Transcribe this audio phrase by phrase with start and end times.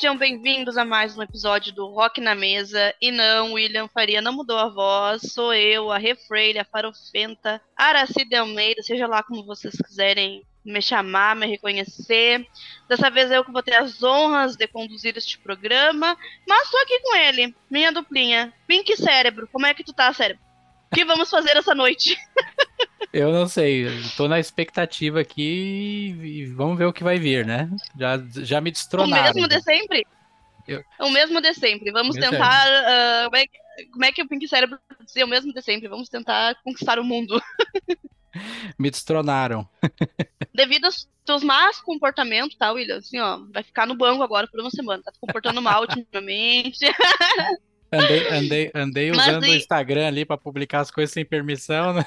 [0.00, 2.94] Sejam bem-vindos a mais um episódio do Rock na Mesa.
[3.02, 5.20] E não, William Faria não mudou a voz.
[5.30, 11.36] Sou eu, a Refreire, a Farofenta, Aracide Almeida, seja lá como vocês quiserem me chamar,
[11.36, 12.46] me reconhecer.
[12.88, 16.16] Dessa vez eu que vou ter as honras de conduzir este programa.
[16.48, 18.54] Mas tô aqui com ele, minha duplinha.
[18.66, 20.42] Pink Cérebro, como é que tu tá, Cérebro?
[20.90, 22.18] O que vamos fazer essa noite?
[23.12, 23.86] Eu não sei,
[24.16, 27.68] tô na expectativa aqui e vamos ver o que vai vir, né?
[27.98, 29.32] Já, já me O destronaram.
[29.34, 30.06] mesmo de sempre?
[30.68, 31.90] Eu- O mesmo de sempre.
[31.90, 32.66] Vamos tentar.
[32.68, 35.88] ah, como, é, que- como é que o Pink Cérebro dizia o mesmo de sempre?
[35.88, 37.40] Vamos tentar conquistar o mundo.
[38.78, 39.68] Me destronaram.
[40.54, 42.98] Devido aos teus más comportamentos, tá, William?
[42.98, 45.02] Assim, ó, vai ficar no banco agora por uma semana.
[45.02, 46.78] Tá se comportando mal ultimamente.
[47.92, 51.92] Andei, andei, andei Mas usando o e- Instagram ali pra publicar as coisas sem permissão,
[51.92, 52.06] né?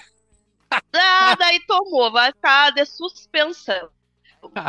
[0.93, 3.89] ah, daí tomou, vai ficar de suspensão.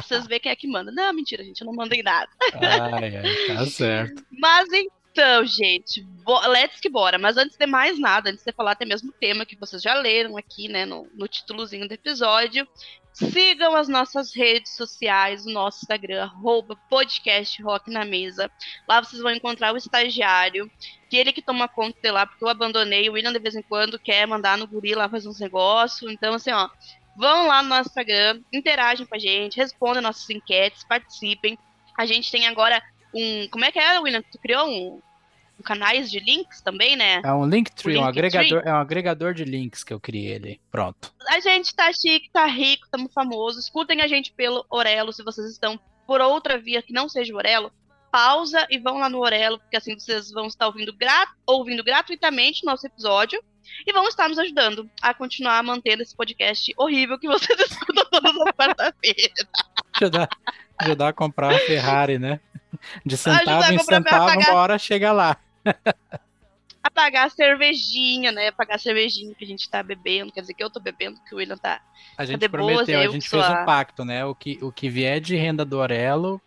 [0.02, 0.92] Vocês verem quem é que manda.
[0.92, 2.30] Não, mentira, gente, eu não mandei nada.
[2.54, 4.24] Ai, ai, tá certo.
[4.30, 6.06] Mas então, gente,
[6.48, 7.18] let's que bora.
[7.18, 9.94] Mas antes de mais nada, antes de falar até mesmo o tema que vocês já
[9.94, 12.66] leram aqui, né, no, no títulozinho do episódio,
[13.14, 18.50] sigam as nossas redes sociais, o nosso Instagram, arroba podcast Rock na Mesa.
[18.88, 20.70] Lá vocês vão encontrar o estagiário,
[21.08, 23.08] que ele que toma conta de lá, porque eu abandonei.
[23.08, 26.10] O William, de vez em quando, quer mandar no guri lá fazer uns negócios.
[26.10, 26.68] Então, assim, ó,
[27.16, 31.56] vão lá no nosso Instagram, interagem com a gente, respondam nossas enquetes, participem.
[31.96, 32.82] A gente tem agora
[33.14, 33.48] um.
[33.48, 34.22] Como é que é, William?
[34.22, 35.00] Tu criou um,
[35.62, 37.22] canais de links também, né?
[37.24, 38.26] É um Linktree, um Linktree?
[38.26, 40.60] agregador, é um agregador de links que eu criei ali.
[40.70, 41.12] Pronto.
[41.28, 43.58] A gente tá chique, tá rico, tamo famoso.
[43.58, 47.36] Escutem a gente pelo Orelo, se vocês estão por outra via que não seja o
[47.36, 47.72] Orelo.
[48.10, 52.62] Pausa e vão lá no Orelo, porque assim vocês vão estar ouvindo, gra ouvindo gratuitamente
[52.62, 53.42] o nosso episódio
[53.84, 58.36] e vão estar nos ajudando a continuar mantendo esse podcast horrível que vocês escutam todas
[58.36, 59.48] as quarta-feiras.
[59.96, 60.28] Ajudar,
[60.78, 62.38] ajudar a comprar uma Ferrari, né?
[63.04, 65.36] De centavo a em centavo, uma hora chega lá.
[66.82, 68.50] A pagar a cervejinha, né?
[68.52, 70.30] Pagar a cervejinha que a gente tá bebendo.
[70.32, 71.80] Quer dizer que eu tô bebendo, que o William tá.
[72.18, 74.24] A gente de boas, prometeu, a eu gente fez a- um pacto, né?
[74.24, 76.40] O que, o que vier de renda do Orelo,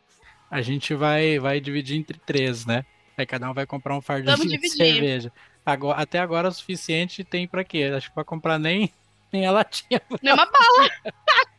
[0.51, 2.83] a gente vai, vai dividir entre três, né?
[3.17, 4.77] Aí cada um vai comprar um fardinho Vamos de dividir.
[4.77, 5.33] cerveja.
[5.65, 7.91] Agora, até agora o suficiente tem pra quê?
[7.95, 8.93] Acho que pra comprar nem,
[9.33, 9.99] nem a latinha.
[10.21, 10.89] Nem uma bala.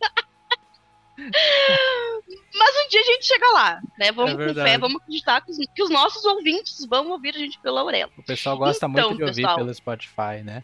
[2.55, 4.13] Mas um dia a gente chega lá, né?
[4.13, 7.39] Vamos É com fé, vamos acreditar que os, que os nossos ouvintes vão ouvir a
[7.39, 8.13] gente pelo Aurelo.
[8.17, 9.57] O pessoal gosta Então, muito de ouvir pessoal.
[9.57, 10.63] pelo Spotify, né?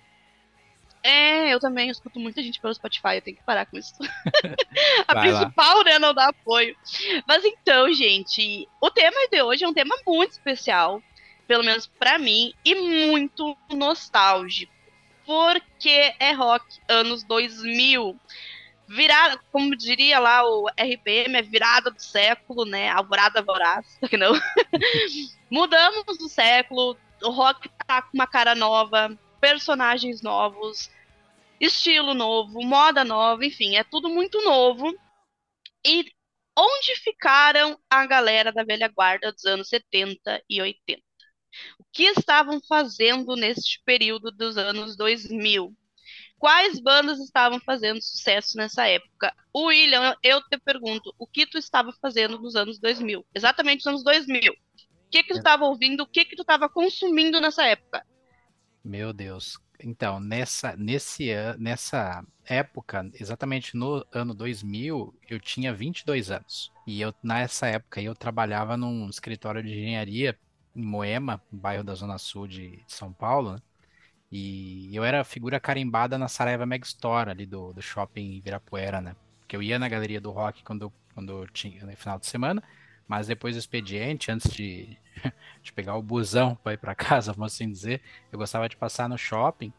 [1.02, 3.92] É, eu também escuto muita gente pelo Spotify, eu tenho que parar com isso.
[5.06, 5.40] a Vai lá.
[5.40, 6.74] principal, né, não dá apoio.
[7.28, 11.02] Mas então, gente, o tema de hoje é um tema muito especial,
[11.46, 14.72] pelo menos pra mim, e muito nostálgico.
[15.26, 18.18] Porque é rock anos 2000.
[18.86, 22.90] Virada, como diria lá o RPM, é virada do século, né?
[22.90, 24.32] Alvorada voraz, que não.
[25.50, 30.90] Mudamos do século, o rock tá com uma cara nova, personagens novos,
[31.60, 34.94] estilo novo, moda nova, enfim, é tudo muito novo.
[35.86, 36.04] E
[36.56, 41.02] onde ficaram a galera da velha guarda dos anos 70 e 80?
[41.78, 45.74] O que estavam fazendo neste período dos anos 2000?
[46.44, 49.34] Quais bandas estavam fazendo sucesso nessa época?
[49.56, 53.24] William, eu te pergunto, o que tu estava fazendo nos anos 2000?
[53.34, 54.52] Exatamente nos anos 2000.
[54.52, 54.56] O
[55.10, 56.02] que que tu estava ouvindo?
[56.02, 58.04] O que que tu estava consumindo nessa época?
[58.84, 59.58] Meu Deus.
[59.82, 66.70] Então, nessa, nesse, nessa época, exatamente no ano 2000, eu tinha 22 anos.
[66.86, 70.38] E eu, nessa época, eu trabalhava num escritório de engenharia
[70.76, 73.62] em Moema, bairro da Zona Sul de São Paulo, né?
[74.36, 79.14] E eu era figura carimbada na Saraiva Meg Store, ali do, do shopping Ibirapuera, né?
[79.38, 82.60] Porque eu ia na galeria do rock quando, quando tinha, no final de semana,
[83.06, 84.98] mas depois do expediente, antes de,
[85.62, 88.02] de pegar o busão para ir para casa, vamos assim dizer,
[88.32, 89.72] eu gostava de passar no shopping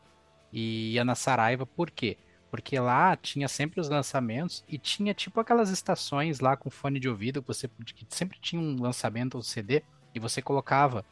[0.53, 2.17] e ia na Saraiva, por quê?
[2.49, 7.09] Porque lá tinha sempre os lançamentos e tinha tipo aquelas estações lá com fone de
[7.09, 11.03] ouvido que você que sempre tinha um lançamento, um CD, e você colocava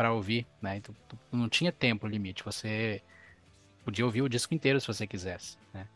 [0.00, 0.78] para ouvir, né?
[0.78, 0.94] Então
[1.30, 3.02] não tinha tempo limite, você
[3.84, 5.86] podia ouvir o disco inteiro se você quisesse, né?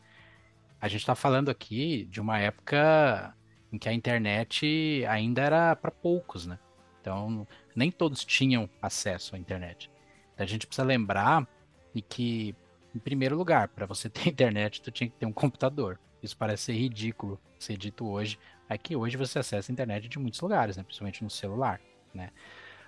[0.79, 3.35] A gente está falando aqui de uma época
[3.73, 6.59] em que a internet ainda era para poucos, né?
[7.01, 9.89] Então, nem todos tinham acesso à internet.
[10.35, 11.47] Então, a gente precisa lembrar
[11.91, 12.55] de que,
[12.93, 15.99] em primeiro lugar, para você ter internet, tu tinha que ter um computador.
[16.21, 18.37] Isso parece ser ridículo ser dito hoje.
[18.69, 20.83] É que hoje você acessa a internet de muitos lugares, né?
[20.83, 21.81] principalmente no celular.
[22.13, 22.29] Né?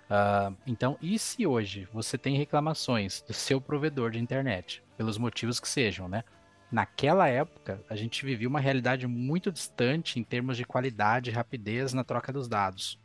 [0.10, 5.60] Uh, então, e se hoje você tem reclamações do seu provedor de internet, pelos motivos
[5.60, 6.24] que sejam, né?
[6.72, 11.94] Naquela época, a gente vivia uma realidade muito distante em termos de qualidade e rapidez
[11.94, 13.00] na troca dos dados,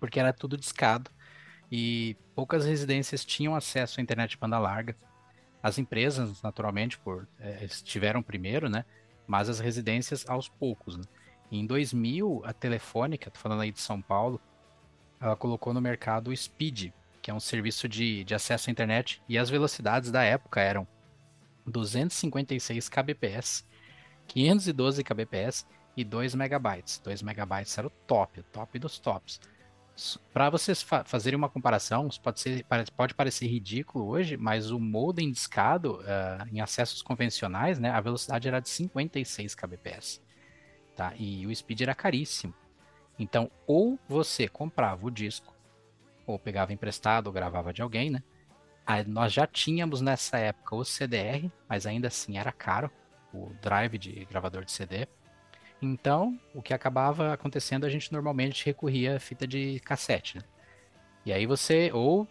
[0.00, 1.10] porque era tudo discado
[1.70, 4.96] e poucas residências tinham acesso à internet de banda larga.
[5.62, 8.84] As empresas, naturalmente, por é, estiveram primeiro, né?
[9.26, 10.96] Mas as residências aos poucos.
[10.96, 11.04] Né?
[11.50, 14.40] Em 2000, a Telefônica, tô falando aí de São Paulo,
[15.20, 19.22] ela colocou no mercado o Speed, que é um serviço de, de acesso à internet,
[19.28, 20.86] e as velocidades da época eram
[21.66, 23.66] 256 kbps,
[24.26, 25.66] 512 kbps
[25.96, 26.98] e 2 megabytes.
[26.98, 29.40] 2 megabytes era o top, o top dos tops.
[30.32, 32.64] Para vocês fa fazerem uma comparação, pode, ser,
[32.96, 38.46] pode parecer ridículo hoje, mas o modem discado uh, em acessos convencionais, né, a velocidade
[38.46, 40.22] era de 56 kbps.
[40.94, 41.12] Tá?
[41.16, 42.54] E o speed era caríssimo.
[43.18, 45.54] Então, ou você comprava o disco,
[46.26, 48.22] ou pegava emprestado, ou gravava de alguém, né?
[48.86, 52.90] Aí nós já tínhamos nessa época o CDR, mas ainda assim era caro,
[53.34, 55.06] o drive de gravador de CD.
[55.80, 60.44] Então, o que acabava acontecendo, a gente normalmente recorria a fita de cassete, né?
[61.24, 62.26] E aí você, ou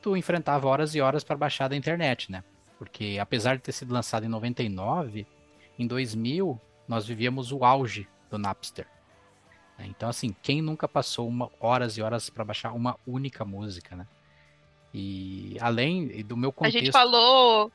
[0.00, 2.44] tu enfrentava horas e horas para baixar da internet, né?
[2.78, 5.26] Porque apesar de ter sido lançado em 99,
[5.78, 8.86] em 2000 nós vivíamos o auge do Napster.
[9.78, 9.86] Né?
[9.88, 14.06] Então, assim, quem nunca passou uma, horas e horas para baixar uma única música, né?
[14.92, 16.76] E além do meu contexto...
[16.76, 17.70] A gente falou...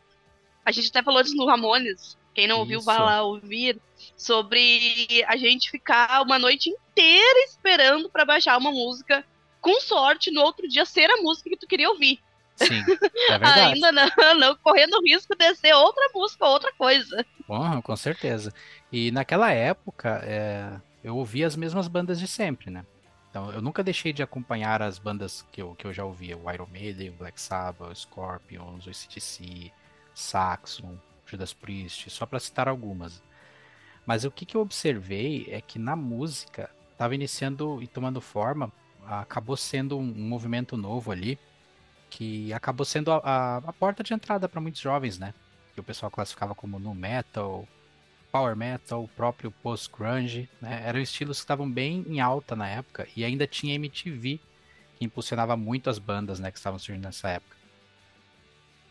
[0.66, 2.18] A gente até falou no Ramones.
[2.34, 3.80] Quem não ouviu, vai lá ouvir.
[4.18, 9.24] Sobre a gente ficar uma noite inteira esperando para baixar uma música.
[9.62, 12.20] Com sorte, no outro dia ser a música que tu queria ouvir.
[12.56, 12.82] Sim,
[13.30, 13.74] é verdade.
[13.74, 17.26] Ainda não, não correndo o risco de ser outra música, outra coisa.
[17.48, 18.54] Bom, com certeza.
[18.92, 22.86] E naquela época, é, eu ouvia as mesmas bandas de sempre, né?
[23.30, 26.52] Então, eu nunca deixei de acompanhar as bandas que eu, que eu já ouvia, o
[26.52, 29.72] Iron Maiden, o Black Sabbath, o Scorpions, o ACDC,
[30.14, 33.24] Saxon, Judas Priest, só para citar algumas.
[34.06, 38.72] Mas o que, que eu observei é que na música estava iniciando e tomando forma,
[39.06, 41.40] acabou sendo um, um movimento novo ali,
[42.10, 45.34] que acabou sendo a, a, a porta de entrada para muitos jovens, né?
[45.74, 47.68] Que o pessoal classificava como nu metal,
[48.34, 50.82] power metal, o próprio post-grunge, né?
[50.84, 54.40] Eram estilos que estavam bem em alta na época e ainda tinha MTV
[54.98, 57.56] que impulsionava muito as bandas, né, que estavam surgindo nessa época.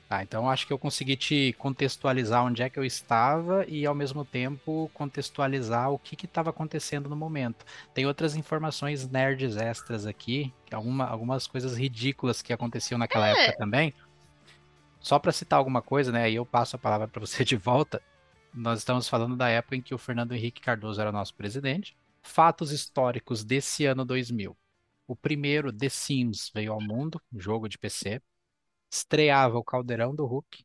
[0.08, 3.94] Tá, então acho que eu consegui te contextualizar onde é que eu estava e ao
[3.94, 7.64] mesmo tempo contextualizar o que estava acontecendo no momento.
[7.92, 13.32] Tem outras informações nerds extras aqui, alguma, algumas coisas ridículas que aconteciam naquela é.
[13.32, 13.92] época também.
[15.00, 16.24] Só para citar alguma coisa, né?
[16.24, 18.00] Aí eu passo a palavra para você de volta
[18.54, 21.96] nós estamos falando da época em que o Fernando Henrique Cardoso era nosso presidente.
[22.22, 24.56] Fatos históricos desse ano 2000.
[25.06, 28.20] O primeiro, The Sims, veio ao mundo, jogo de PC.
[28.90, 30.64] Estreava o Caldeirão do Hulk.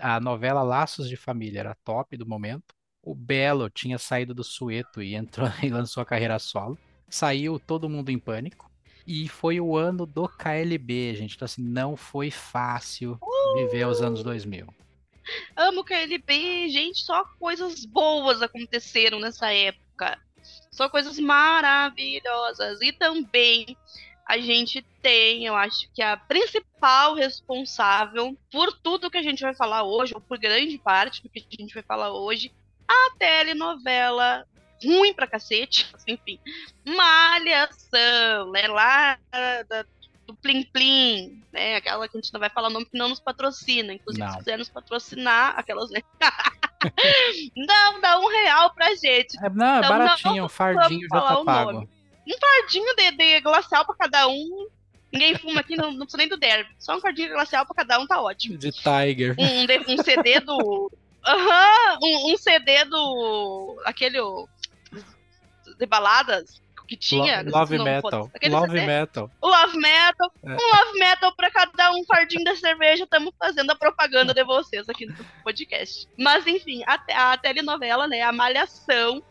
[0.00, 2.74] A novela Laços de Família era top do momento.
[3.02, 6.78] O Belo tinha saído do Sueto e entrou e lançou a carreira solo.
[7.08, 8.70] Saiu Todo Mundo em Pânico.
[9.06, 11.34] E foi o ano do KLB, gente.
[11.34, 13.18] Então, assim, não foi fácil
[13.56, 14.66] viver os anos 2000.
[15.56, 20.18] Amo KLB, gente, só coisas boas aconteceram nessa época.
[20.70, 22.80] Só coisas maravilhosas.
[22.80, 23.76] E também
[24.26, 29.54] a gente tem, eu acho que a principal responsável por tudo que a gente vai
[29.54, 32.52] falar hoje, ou por grande parte do que a gente vai falar hoje,
[32.86, 34.46] a telenovela
[34.84, 36.38] ruim pra cacete, enfim,
[36.84, 39.18] Malhação, né, lá
[39.68, 39.84] da,
[40.40, 41.76] Plim Plim, né?
[41.76, 43.92] Aquela que a gente não vai falar o nome que não nos patrocina.
[43.92, 44.32] Inclusive, não.
[44.32, 46.00] se quiser nos patrocinar, aquelas, né?
[47.56, 49.36] não, dá um real pra gente.
[49.44, 51.88] É, não, é então, baratinho, não, um fardinho já tá pago.
[52.26, 54.68] Um fardinho de, de glacial pra cada um.
[55.12, 56.70] Ninguém fuma aqui, não, não precisa nem do derby.
[56.78, 58.56] Só um fardinho de glacial pra cada um tá ótimo.
[58.56, 59.34] De Tiger.
[59.38, 60.90] Um, um CD do.
[61.26, 63.82] Aham, uhum, um, um CD do.
[63.84, 64.18] Aquele.
[65.78, 67.44] De baladas que tinha.
[67.46, 68.28] Love Metal.
[68.48, 69.30] Love Metal.
[69.40, 70.32] Love Metal.
[70.42, 70.50] É.
[70.50, 73.04] Um Love Metal pra cada um fardinho da cerveja.
[73.04, 76.08] Estamos fazendo a propaganda de vocês aqui no podcast.
[76.18, 78.22] Mas enfim, a, a telenovela, né?
[78.22, 79.22] A Malhação,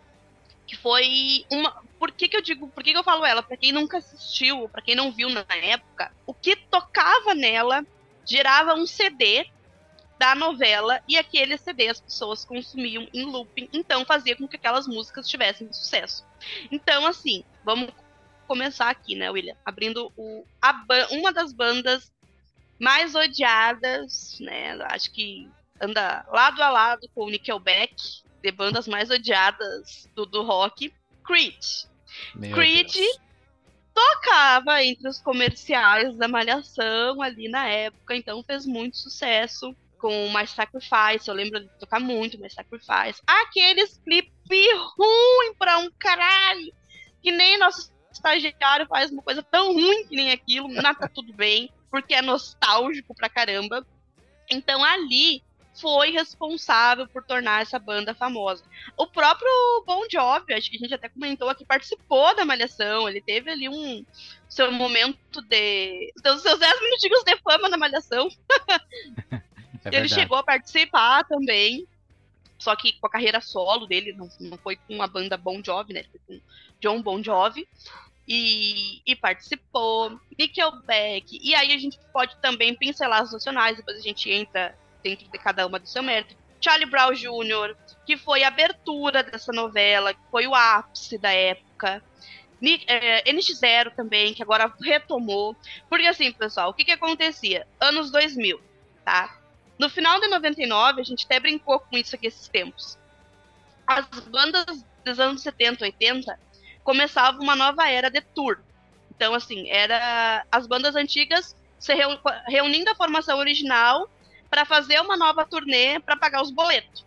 [0.66, 1.84] que foi uma.
[2.00, 3.44] Por que, que eu digo, por que, que eu falo ela?
[3.44, 7.86] Pra quem nunca assistiu, pra quem não viu na época, o que tocava nela
[8.26, 9.48] gerava um CD
[10.20, 14.86] da novela e aquele CD as pessoas consumiam em looping, então fazia com que aquelas
[14.86, 16.26] músicas tivessem sucesso.
[16.70, 17.90] Então, assim, vamos
[18.46, 19.56] começar aqui, né, William?
[19.64, 22.12] Abrindo o, a, uma das bandas
[22.78, 24.78] mais odiadas, né?
[24.90, 25.50] Acho que
[25.80, 27.96] anda lado a lado com o Nickelback,
[28.44, 31.64] de bandas mais odiadas do, do rock, Creed.
[32.36, 33.20] Meu Creed Deus.
[33.94, 40.48] tocava entre os comerciais da Malhação ali na época, então fez muito sucesso com My
[40.48, 43.22] Sacrifice, eu lembro de tocar muito My Sacrifice.
[43.28, 44.32] Aqueles clipe
[44.98, 46.74] ruim pra um caralho,
[47.22, 51.34] que nem nosso estagiário faz uma coisa tão ruim que nem aquilo, nada tá tudo
[51.34, 53.86] bem, porque é nostálgico pra caramba.
[54.50, 55.44] Então ali
[55.80, 58.64] foi responsável por tornar essa banda famosa.
[58.98, 63.22] O próprio Bon Jovi, acho que a gente até comentou aqui, participou da Malhação, ele
[63.22, 64.06] teve ali um
[64.50, 66.12] seu momento de...
[66.22, 68.28] Seus 10 minutinhos de fama na Malhação.
[69.86, 71.88] É ele chegou a participar também,
[72.58, 75.94] só que com a carreira solo dele, não, não foi com a banda Bon Jovi,
[75.94, 76.04] né?
[76.12, 76.42] Foi com
[76.80, 77.68] John Bon Jovi.
[78.28, 84.02] E, e, participou, Nickelback, e aí a gente pode também pincelar os nacionais, depois a
[84.02, 86.36] gente entra dentro de cada uma do seu mérito.
[86.62, 92.04] Charlie Brown Jr., que foi a abertura dessa novela, que foi o ápice da época.
[92.86, 95.56] É, NX0 também, que agora retomou.
[95.90, 97.66] Porque assim, pessoal, o que que acontecia?
[97.80, 98.62] Anos 2000,
[99.04, 99.39] tá?
[99.80, 102.98] No final de 99, a gente até brincou com isso aqui esses tempos.
[103.88, 106.40] As bandas dos anos 70, 80
[106.84, 108.60] começavam uma nova era de tour.
[109.10, 111.94] Então, assim, era as bandas antigas se
[112.48, 114.10] reunindo a formação original
[114.50, 117.06] para fazer uma nova turnê para pagar os boletos.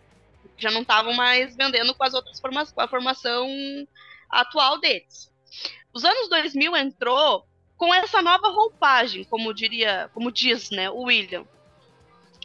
[0.57, 3.47] Já não estavam mais vendendo com as outras formações, com a formação
[4.31, 5.31] atual deles.
[5.93, 11.45] Os anos 2000 entrou com essa nova roupagem, como diria, como diz, né, o William.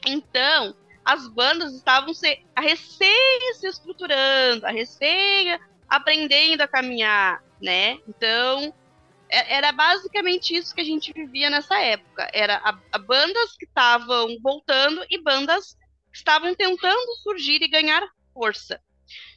[0.05, 7.97] Então, as bandas estavam se, a recém se estruturando, a recém aprendendo a caminhar, né?
[8.07, 8.73] Então,
[9.29, 12.29] é, era basicamente isso que a gente vivia nessa época.
[12.33, 15.75] Era a, a bandas que estavam voltando e bandas
[16.11, 18.81] que estavam tentando surgir e ganhar força.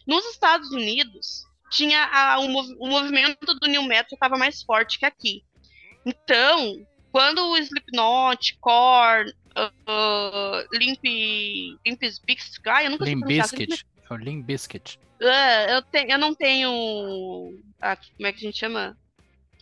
[0.07, 2.47] Nos Estados Unidos, tinha a, o,
[2.81, 5.45] o movimento do New Metal estava mais forte que aqui.
[6.05, 11.03] Então, quando o Slipknot, Korn, uh, Limp,
[11.85, 14.99] Limp Bizkit, ah, eu nunca Limp Bizkit, é Limp Bizkit.
[15.21, 18.97] Uh, eu, tenho, eu não tenho, ah, como é que a gente chama?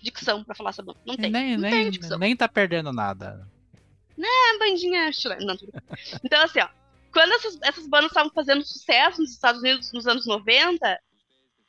[0.01, 1.01] Dicção pra falar essa banda.
[1.05, 1.31] Não tem.
[1.31, 3.49] Nem, não nem, tem nem tá perdendo nada.
[4.17, 4.29] Né,
[4.59, 5.45] bandinha chilena.
[5.45, 5.57] Não,
[6.25, 6.69] então, assim, ó.
[7.13, 11.01] Quando essas, essas bandas estavam fazendo sucesso nos Estados Unidos nos anos 90,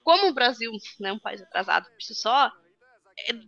[0.03, 2.51] como o Brasil né, é um país atrasado por si só,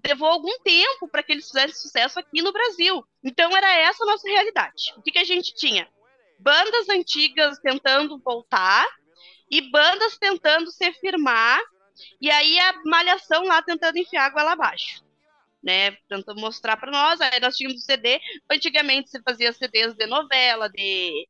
[0.06, 3.06] levou algum tempo para que eles fizessem sucesso aqui no Brasil.
[3.24, 4.94] Então era essa a nossa realidade.
[4.98, 5.88] O que, que a gente tinha?
[6.40, 8.86] Bandas antigas tentando voltar
[9.51, 11.60] e bandas tentando se firmar,
[12.22, 15.04] e aí a malhação lá tentando enfiar água lá abaixo.
[15.63, 20.68] Né, tentando mostrar para nós, aí nós tínhamos CD, antigamente se fazia CDs de novela,
[20.70, 21.28] de,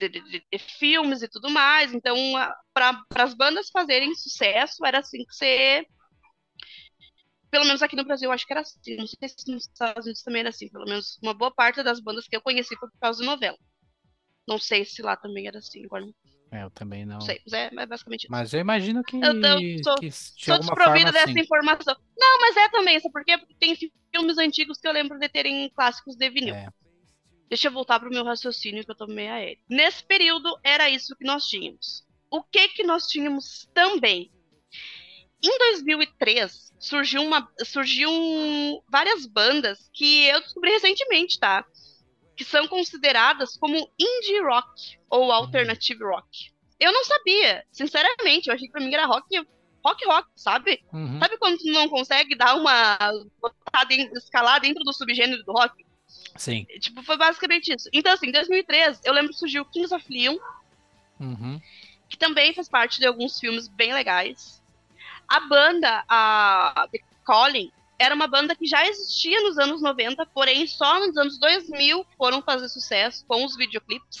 [0.00, 2.16] de, de, de filmes e tudo mais, então
[2.72, 5.86] para as bandas fazerem sucesso era assim que você
[7.54, 8.96] pelo menos aqui no Brasil, eu acho que era assim.
[8.96, 10.68] Não sei se nos Estados Unidos também era assim.
[10.68, 13.56] Pelo menos uma boa parte das bandas que eu conheci foi por causa de novela.
[14.48, 15.84] Não sei se lá também era assim.
[15.84, 16.04] Agora
[16.50, 17.14] É, eu também não.
[17.14, 18.32] Não sei, mas é, é basicamente isso.
[18.32, 19.14] Mas eu imagino que.
[19.14, 21.38] Eu, eu sou, que sou desprovida dessa assim.
[21.38, 21.96] informação.
[22.18, 23.38] Não, mas é também, sabe por quê?
[23.38, 23.76] Porque tem
[24.12, 26.56] filmes antigos que eu lembro de terem clássicos de vinil.
[26.56, 26.68] É.
[27.48, 29.62] Deixa eu voltar pro meu raciocínio que eu tô meio aéreo.
[29.70, 32.04] Nesse período, era isso que nós tínhamos.
[32.28, 34.32] O que que nós tínhamos também?
[35.44, 35.58] Em
[36.24, 41.64] 2003, surgiu, uma, surgiu um, várias bandas que eu descobri recentemente, tá?
[42.36, 46.52] Que são consideradas como indie rock ou alternative rock.
[46.80, 48.48] Eu não sabia, sinceramente.
[48.48, 49.26] Eu achei que pra mim era rock,
[49.84, 50.82] rock, rock, sabe?
[50.92, 51.20] Uhum.
[51.20, 52.98] Sabe quando tu não consegue dar uma.
[54.16, 55.84] escalar dentro do subgênero do rock?
[56.36, 56.64] Sim.
[56.80, 57.88] Tipo, foi basicamente isso.
[57.92, 60.36] Então, assim, em 2003, eu lembro que surgiu Kings of Leon,
[61.20, 61.60] uhum.
[62.08, 64.63] que também faz parte de alguns filmes bem legais.
[65.28, 70.66] A banda, a The Calling, era uma banda que já existia nos anos 90, porém
[70.66, 74.18] só nos anos 2000 foram fazer sucesso com os videoclipes.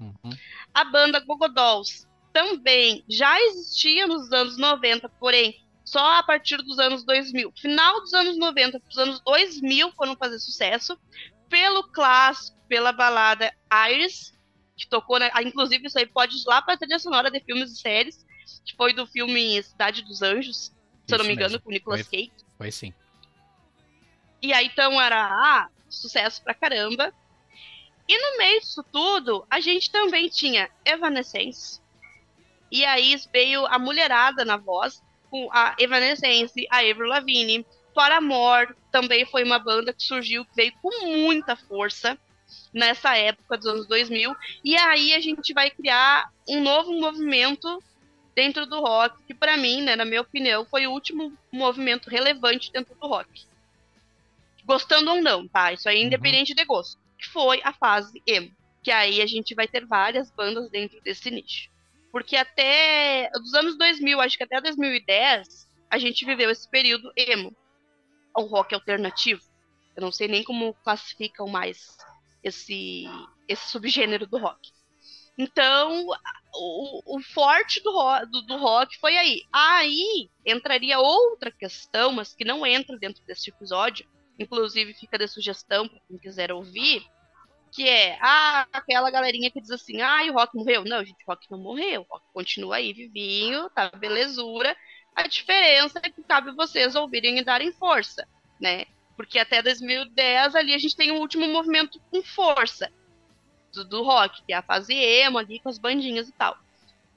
[0.00, 0.30] Uhum.
[0.72, 6.78] A banda Gogo Dolls também já existia nos anos 90, porém só a partir dos
[6.78, 7.52] anos 2000.
[7.56, 10.98] Final dos anos 90 para os anos 2000 foram fazer sucesso
[11.48, 13.52] pelo clássico, pela balada
[13.90, 14.34] Iris,
[14.76, 15.30] que tocou, né?
[15.44, 18.26] inclusive isso aí pode ir lá para a trilha sonora de filmes e séries,
[18.64, 20.72] que foi do filme Cidade dos Anjos, se
[21.06, 21.62] Isso eu não me engano, mesmo.
[21.62, 22.32] com o Nicolas foi, Cage.
[22.58, 22.94] Foi sim.
[24.42, 27.12] E aí então era ah, sucesso pra caramba.
[28.06, 31.80] E no meio disso tudo, a gente também tinha Evanescence.
[32.70, 39.24] E aí veio a mulherada na voz, com a Evanescence, a Avril Lavigne, Paramore também
[39.24, 42.18] foi uma banda que surgiu, que veio com muita força
[42.72, 44.34] nessa época dos anos 2000.
[44.64, 47.82] E aí a gente vai criar um novo movimento
[48.34, 52.72] dentro do rock, que para mim, né, na minha opinião, foi o último movimento relevante
[52.72, 53.46] dentro do rock.
[54.64, 55.72] Gostando ou não, tá?
[55.72, 56.06] Isso aí é uhum.
[56.06, 56.56] independente uhum.
[56.56, 56.98] de gosto.
[57.18, 58.50] Que foi a fase emo.
[58.82, 61.70] Que aí a gente vai ter várias bandas dentro desse nicho.
[62.10, 67.54] Porque até dos anos 2000, acho que até 2010, a gente viveu esse período emo
[68.32, 69.42] ao rock alternativo.
[69.96, 71.96] Eu não sei nem como classificam mais
[72.42, 73.04] esse,
[73.48, 74.73] esse subgênero do rock.
[75.36, 76.06] Então,
[76.54, 77.92] o, o forte do,
[78.26, 79.42] do, do, rock foi aí.
[79.52, 84.06] Aí entraria outra questão, mas que não entra dentro desse episódio,
[84.38, 87.04] inclusive fica de sugestão para quem quiser ouvir,
[87.72, 90.84] que é ah, aquela galerinha que diz assim, ah, o rock morreu.
[90.84, 94.76] Não, gente, o rock não morreu, o rock continua aí vivinho, tá belezura,
[95.16, 98.28] a diferença é que cabe vocês ouvirem e darem força,
[98.60, 98.84] né?
[99.16, 102.92] Porque até 2010 ali a gente tem o um último movimento com força
[103.74, 106.56] do, do, rock, que é a fase emo ali com as bandinhas e tal.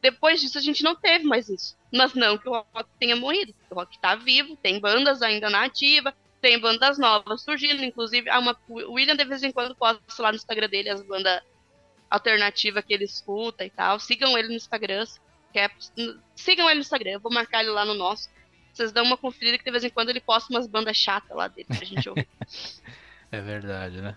[0.01, 1.77] Depois disso a gente não teve mais isso.
[1.91, 3.53] Mas não que o rock tenha morrido.
[3.69, 8.57] O rock tá vivo, tem bandas ainda na ativa, tem bandas novas surgindo, inclusive uma,
[8.67, 11.41] o William de vez em quando posta lá no Instagram dele as bandas
[12.09, 13.99] alternativas que ele escuta e tal.
[13.99, 15.05] Sigam ele no Instagram,
[15.51, 15.71] quer,
[16.35, 18.29] sigam ele no Instagram, eu vou marcar ele lá no nosso.
[18.71, 21.47] Vocês dão uma conferida que de vez em quando ele posta umas bandas chatas lá
[21.47, 22.27] dele pra gente ouvir.
[23.31, 24.15] é verdade, né?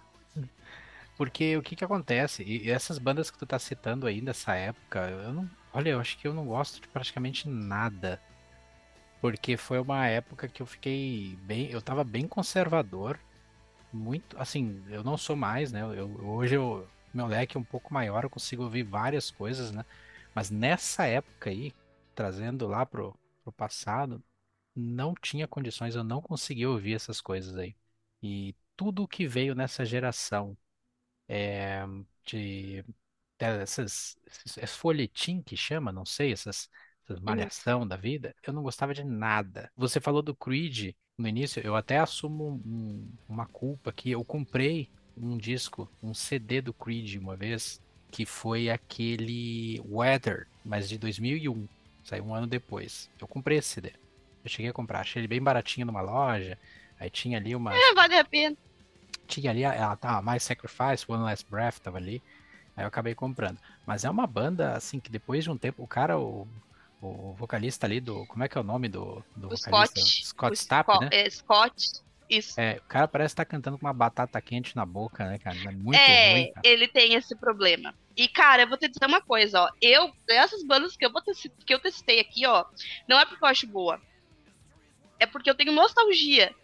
[1.21, 2.43] Porque o que que acontece?
[2.43, 5.51] E essas bandas que tu tá citando aí nessa época, eu não.
[5.71, 8.19] Olha, eu acho que eu não gosto de praticamente nada.
[9.21, 11.71] Porque foi uma época que eu fiquei bem.
[11.71, 13.21] Eu tava bem conservador.
[13.93, 14.35] Muito.
[14.41, 15.83] Assim, eu não sou mais, né?
[15.83, 19.85] Eu, hoje eu, meu leque é um pouco maior, eu consigo ouvir várias coisas, né?
[20.35, 21.75] Mas nessa época aí,
[22.15, 24.23] trazendo lá pro, pro passado,
[24.75, 27.77] não tinha condições, eu não conseguia ouvir essas coisas aí.
[28.23, 30.57] E tudo que veio nessa geração
[31.31, 31.87] é,
[32.27, 32.85] de
[33.39, 36.69] essas, esses folhetim que chama, não sei, essas,
[37.05, 39.71] essas malhação da vida, eu não gostava de nada.
[39.77, 44.91] Você falou do Creed no início, eu até assumo um, uma culpa que eu comprei
[45.17, 51.69] um disco, um CD do Creed uma vez, que foi aquele Weather, mas de 2001.
[52.03, 53.09] Saiu um ano depois.
[53.21, 53.93] Eu comprei esse CD.
[54.43, 56.59] Eu cheguei a comprar, achei ele bem baratinho numa loja.
[56.99, 57.73] Aí tinha ali uma.
[57.73, 58.57] É, vale a pena.
[59.31, 62.21] Tinha ali, ela tava mais Sacrifice, One Last Breath tava ali.
[62.77, 63.59] Aí eu acabei comprando.
[63.87, 66.47] Mas é uma banda, assim, que depois de um tempo, o cara, o,
[67.01, 68.27] o vocalista ali do.
[68.27, 70.01] Como é que é o nome do, do o vocalista?
[70.01, 70.27] Scott.
[70.27, 71.09] Scott Stapp, né?
[71.13, 72.03] É, Scott.
[72.29, 72.61] Isso.
[72.61, 75.57] É, o cara parece estar tá cantando com uma batata quente na boca, né, cara?
[75.57, 76.61] É muito é, ruim, cara.
[76.65, 77.93] ele tem esse problema.
[78.17, 79.71] E, cara, eu vou te dizer uma coisa, ó.
[79.83, 82.65] Eu, essas bandas que eu, vou que eu testei aqui, ó,
[83.09, 84.01] não é porque eu acho boa.
[85.19, 86.55] É porque eu tenho nostalgia.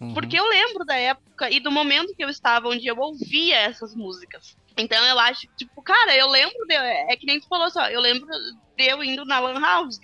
[0.00, 0.14] Uhum.
[0.14, 3.94] Porque eu lembro da época e do momento que eu estava onde eu ouvia essas
[3.94, 4.56] músicas.
[4.76, 8.00] Então eu acho, tipo, cara, eu lembro de, É que nem tu falou só, eu
[8.00, 8.28] lembro
[8.76, 9.98] de eu indo na Lan House.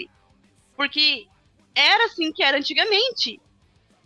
[0.74, 1.26] Porque
[1.74, 3.40] era assim que era antigamente.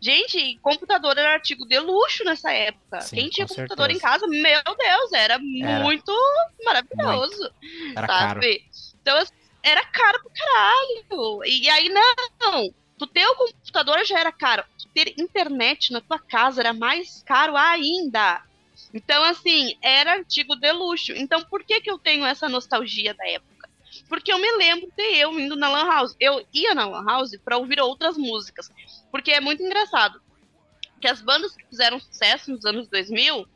[0.01, 3.01] Gente, computador era artigo de luxo nessa época.
[3.01, 3.99] Sim, Quem tinha computador certeza.
[3.99, 5.83] em casa, meu Deus, era, era.
[5.83, 6.13] muito
[6.65, 7.51] maravilhoso.
[7.81, 7.99] Muito.
[7.99, 8.35] Era sabe?
[8.35, 8.41] Caro.
[9.01, 11.45] Então, assim, era caro pro caralho.
[11.45, 12.75] E aí, não.
[12.99, 14.65] Tu ter o computador já era caro.
[14.79, 18.43] Tu ter internet na tua casa era mais caro ainda.
[18.93, 21.13] Então, assim, era artigo de luxo.
[21.13, 23.69] Então, por que, que eu tenho essa nostalgia da época?
[24.09, 26.17] Porque eu me lembro de eu indo na Lan House.
[26.19, 28.71] Eu ia na Lan House para ouvir outras músicas.
[29.11, 30.21] Porque é muito engraçado.
[31.01, 33.47] Que as bandas que fizeram sucesso nos anos 2000,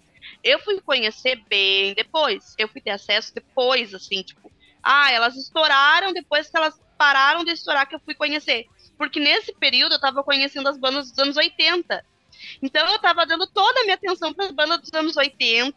[0.44, 2.54] eu fui conhecer bem depois.
[2.58, 4.50] Eu fui ter acesso depois, assim, tipo,
[4.82, 8.66] ah, elas estouraram depois que elas pararam de estourar que eu fui conhecer.
[9.00, 12.04] Porque nesse período eu tava conhecendo as bandas dos anos 80.
[12.60, 15.74] Então eu tava dando toda a minha atenção para as bandas dos anos 80.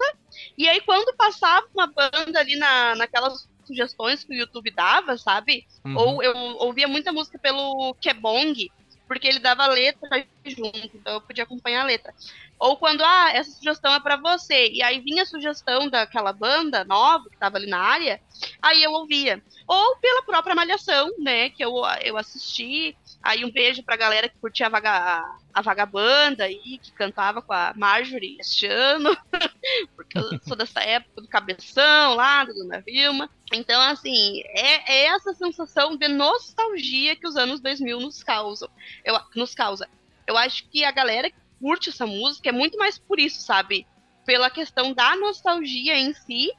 [0.57, 5.65] E aí quando passava uma banda ali na, naquelas sugestões que o YouTube dava, sabe?
[5.85, 5.95] Uhum.
[5.95, 8.69] Ou eu ouvia muita música pelo Kebong,
[9.07, 12.13] porque ele dava letra junto, então eu podia acompanhar a letra.
[12.59, 16.83] Ou quando, ah, essa sugestão é para você, e aí vinha a sugestão daquela banda
[16.83, 18.21] nova que tava ali na área,
[18.61, 19.43] aí eu ouvia.
[19.67, 24.37] Ou pela própria Malhação, né, que eu, eu assisti, aí um beijo pra galera que
[24.37, 29.17] curtia a, vaga, a Vagabanda aí, que cantava com a Marjorie este ano,
[29.95, 33.29] porque eu sou dessa época do Cabeção lá, da Dona Vilma.
[33.53, 38.69] Então, assim, é, é, essa sensação de nostalgia que os anos 2000 nos causam.
[39.03, 39.87] Eu, nos causa.
[40.27, 43.87] Eu acho que a galera que curte essa música é muito mais por isso, sabe?
[44.25, 46.51] pela questão da nostalgia em si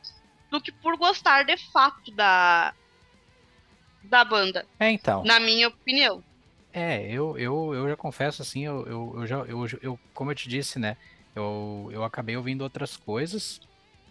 [0.51, 2.73] do que por gostar de fato da,
[4.05, 4.67] da banda.
[4.79, 5.25] É, então.
[5.25, 6.23] Na minha opinião.
[6.77, 10.35] É, eu, eu, eu já confesso assim, eu, eu, eu já, eu, eu, como eu
[10.35, 10.97] te disse, né?
[11.33, 13.61] Eu, eu acabei ouvindo outras coisas.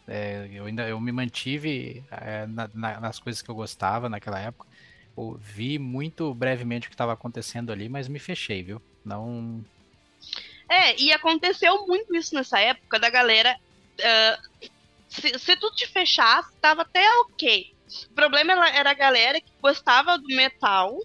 [0.08, 4.39] É, eu ainda eu me mantive é, na, na, nas coisas que eu gostava naquela
[4.39, 4.65] época.
[5.15, 8.82] Eu vi muito brevemente o que estava acontecendo ali, mas me fechei, viu?
[9.04, 9.62] Não.
[10.69, 13.58] É, e aconteceu muito isso nessa época da galera.
[13.99, 14.69] Uh,
[15.10, 17.73] se, se tu te fechasse, tava até ok.
[18.10, 20.97] O problema era a galera que gostava do metal,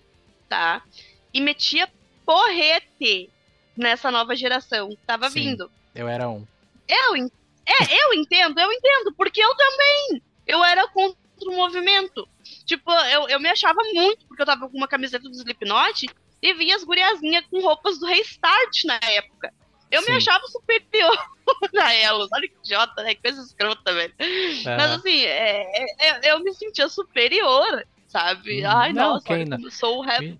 [0.48, 0.82] tá?
[1.32, 1.88] E metia
[2.24, 3.30] porrete
[3.76, 5.70] nessa nova geração que tava Sim, vindo.
[5.94, 6.46] Eu era um.
[6.88, 10.22] Eu, é, eu entendo, eu entendo, porque eu também.
[10.46, 12.28] Eu era contra o movimento.
[12.64, 16.06] Tipo, eu, eu me achava muito, porque eu tava com uma camiseta do Slipknot
[16.40, 19.52] e via as guriazinhas com roupas do Restart na época.
[19.90, 20.10] Eu Sim.
[20.10, 21.18] me achava superior
[21.80, 22.28] a elas.
[22.32, 23.14] Olha que idiota, né?
[23.14, 24.14] Coisa escrota, velho.
[24.20, 24.76] Uhum.
[24.76, 28.64] Mas assim, é, é, é, eu me sentia superior, sabe?
[28.64, 29.70] Hum, Ai, não, nossa, quem não?
[29.70, 30.38] sou o rap.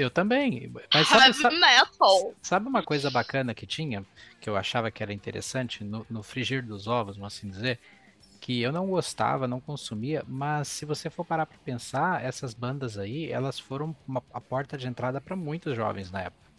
[0.00, 0.72] Eu também.
[0.92, 1.56] Mas sabe, sabe,
[2.42, 4.04] sabe, uma coisa bacana que tinha,
[4.40, 7.78] que eu achava que era interessante, no, no frigir dos ovos, vamos assim dizer,
[8.40, 12.96] que eu não gostava, não consumia, mas se você for parar para pensar, essas bandas
[12.96, 16.50] aí, elas foram uma, a porta de entrada para muitos jovens na época.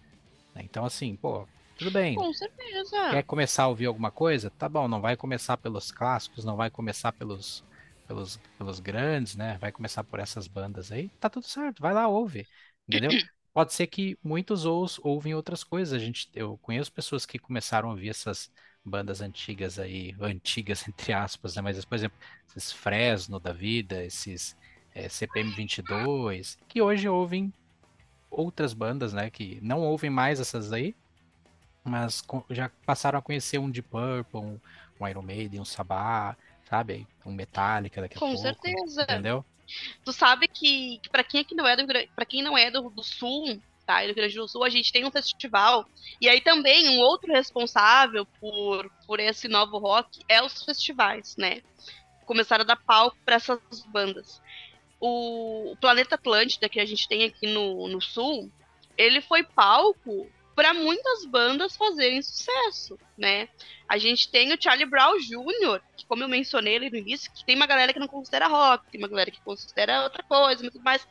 [0.58, 2.16] Então, assim, pô, tudo bem.
[2.16, 3.10] Com certeza.
[3.10, 4.52] Quer começar a ouvir alguma coisa?
[4.52, 7.64] Tá bom, não vai começar pelos clássicos, não vai começar pelos,
[8.08, 9.58] pelos, pelos grandes, né?
[9.60, 11.10] Vai começar por essas bandas aí.
[11.20, 12.48] Tá tudo certo, vai lá, ouve.
[12.92, 13.12] Entendeu?
[13.54, 15.94] Pode ser que muitos ou, ouvem outras coisas.
[15.94, 18.52] A gente, eu conheço pessoas que começaram a ouvir essas
[18.84, 21.62] bandas antigas aí, antigas entre aspas, né?
[21.62, 22.18] Mas, por exemplo,
[22.50, 24.56] esses Fresno da vida, esses
[24.94, 27.54] é, CPM 22, que hoje ouvem
[28.30, 29.30] outras bandas, né?
[29.30, 30.96] Que não ouvem mais essas aí,
[31.84, 34.60] mas já passaram a conhecer um Deep Purple, um,
[35.00, 36.38] um Iron Maiden, um Sabá,
[36.70, 37.08] sabe?
[37.26, 38.42] Um Metallica daqui a Com pouco.
[38.42, 39.04] Com certeza.
[39.04, 39.46] Entendeu?
[40.04, 41.86] Tu sabe que, que para quem aqui não é do
[42.28, 44.02] quem não é do, do sul, tá?
[44.02, 45.86] Do Rio Grande do Sul, a gente tem um festival.
[46.20, 51.62] E aí também um outro responsável por, por esse novo rock é os festivais, né?
[52.26, 54.42] Começaram a dar palco para essas bandas.
[55.00, 58.52] O, o Planeta Atlântida, que a gente tem aqui no, no sul,
[58.98, 63.50] ele foi palco para muitas bandas fazerem sucesso, né?
[63.88, 67.46] A gente tem o Charlie Brown Jr., que como eu mencionei ali no início, que
[67.46, 70.82] tem uma galera que não considera rock, tem uma galera que considera outra coisa, muito
[70.82, 71.08] mais.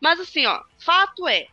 [0.00, 1.46] Mas assim, ó, fato é,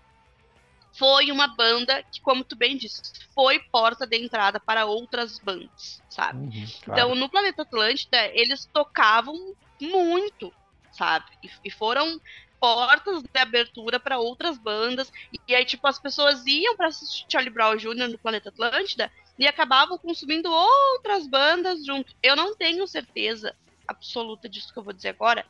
[0.94, 3.02] foi uma banda que, como tu bem disse,
[3.34, 6.40] foi porta de entrada para outras bandas, sabe?
[6.40, 7.02] Uhum, claro.
[7.02, 10.54] Então, no Planeta Atlântida, eles tocavam muito,
[10.92, 11.26] sabe?
[11.44, 12.20] E, e foram
[12.62, 15.12] portas de abertura para outras bandas.
[15.48, 18.08] E aí, tipo, as pessoas iam para assistir Charlie Brown Jr.
[18.08, 22.14] no Planeta Atlântida e acabavam consumindo outras bandas junto.
[22.22, 23.56] Eu não tenho certeza
[23.88, 25.44] absoluta disso que eu vou dizer agora,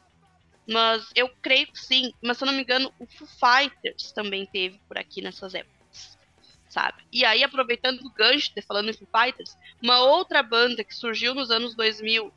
[0.65, 2.13] mas eu creio que sim.
[2.23, 6.17] Mas se eu não me engano, o Foo Fighters também teve por aqui nessas épocas,
[6.69, 7.03] sabe?
[7.11, 11.35] E aí, aproveitando o gancho de falando em Foo Fighters, uma outra banda que surgiu
[11.35, 12.31] nos anos 2000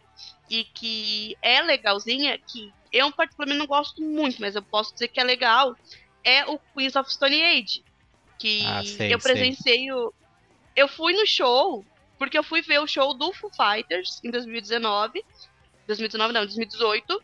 [0.51, 5.19] e que é legalzinha, que eu particularmente não gosto muito, mas eu posso dizer que
[5.19, 5.77] é legal,
[6.23, 7.83] é o Queens of Stone Age.
[8.39, 10.15] Que ah, sei, eu presenciei o.
[10.77, 11.85] Eu fui no show,
[12.17, 15.25] porque eu fui ver o show do Foo Fighters em 2019.
[15.87, 17.23] 2019 não, 2018.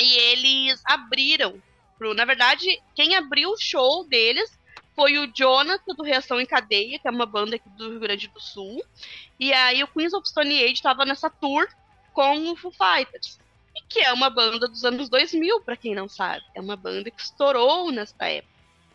[0.00, 1.60] E eles abriram.
[1.98, 4.50] Pro, na verdade, quem abriu o show deles
[4.94, 8.28] foi o Jonathan do Reação em Cadeia, que é uma banda aqui do Rio Grande
[8.28, 8.84] do Sul.
[9.38, 11.66] E aí o Queens of Stone Age estava nessa tour
[12.12, 13.38] com o Foo Fighters.
[13.76, 16.44] E que é uma banda dos anos 2000, para quem não sabe.
[16.54, 18.54] É uma banda que estourou nessa época.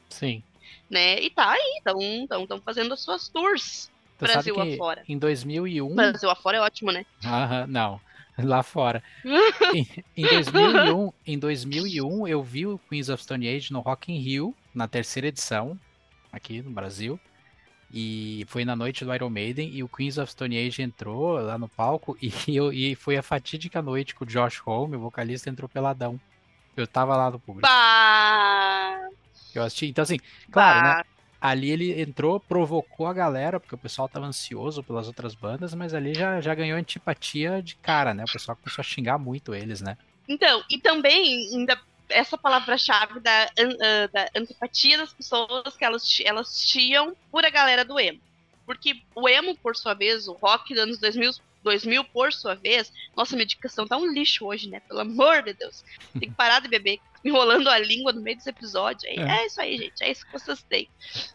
[0.09, 0.43] Sim.
[0.89, 1.21] Né?
[1.21, 3.91] E tá aí, estão fazendo as suas tours.
[4.17, 5.03] Tu Brasil afora.
[5.07, 5.95] Em 2001.
[5.95, 7.05] Brasil afora é ótimo, né?
[7.23, 8.01] Aham, não.
[8.37, 9.03] Lá fora.
[9.73, 14.19] em, em, 2001, em 2001, eu vi o Queens of Stone Age no Rock in
[14.19, 15.77] Rio, na terceira edição,
[16.31, 17.19] aqui no Brasil.
[17.91, 21.58] E foi na noite do Iron Maiden e o Queens of Stone Age entrou lá
[21.58, 25.49] no palco e, eu, e foi a fatídica noite que o Josh Homme, o vocalista,
[25.49, 26.19] entrou peladão.
[26.78, 27.67] Eu tava lá no público.
[27.67, 29.10] Bah!
[29.54, 29.88] Eu assisti.
[29.88, 30.19] Então, assim,
[30.52, 30.97] claro, bah.
[30.97, 31.04] né?
[31.41, 35.93] Ali ele entrou, provocou a galera, porque o pessoal tava ansioso pelas outras bandas, mas
[35.93, 38.25] ali já, já ganhou antipatia de cara, né?
[38.28, 39.97] O pessoal começou a xingar muito eles, né?
[40.28, 46.57] Então, e também, ainda essa palavra-chave da, uh, da antipatia das pessoas que elas, elas
[46.65, 48.19] tinham por a galera do emo.
[48.65, 51.31] Porque o emo, por sua vez, o rock dos anos 2000,
[51.63, 54.79] 2000 por sua vez, nossa, medicação tá um lixo hoje, né?
[54.81, 55.83] Pelo amor de Deus.
[56.13, 59.07] Tem que parar de beber, enrolando a língua no meio desse episódio.
[59.07, 59.41] É, é.
[59.41, 60.03] é isso aí, gente.
[60.03, 60.87] É isso que vocês têm.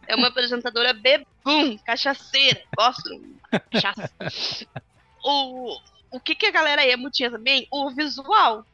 [0.06, 2.62] É uma apresentadora bebum, cachaceira.
[2.76, 3.20] Gosto
[3.72, 4.12] cachaça.
[5.24, 5.80] o,
[6.12, 7.66] o que, que a galera emo tinha também?
[7.70, 8.64] O visual,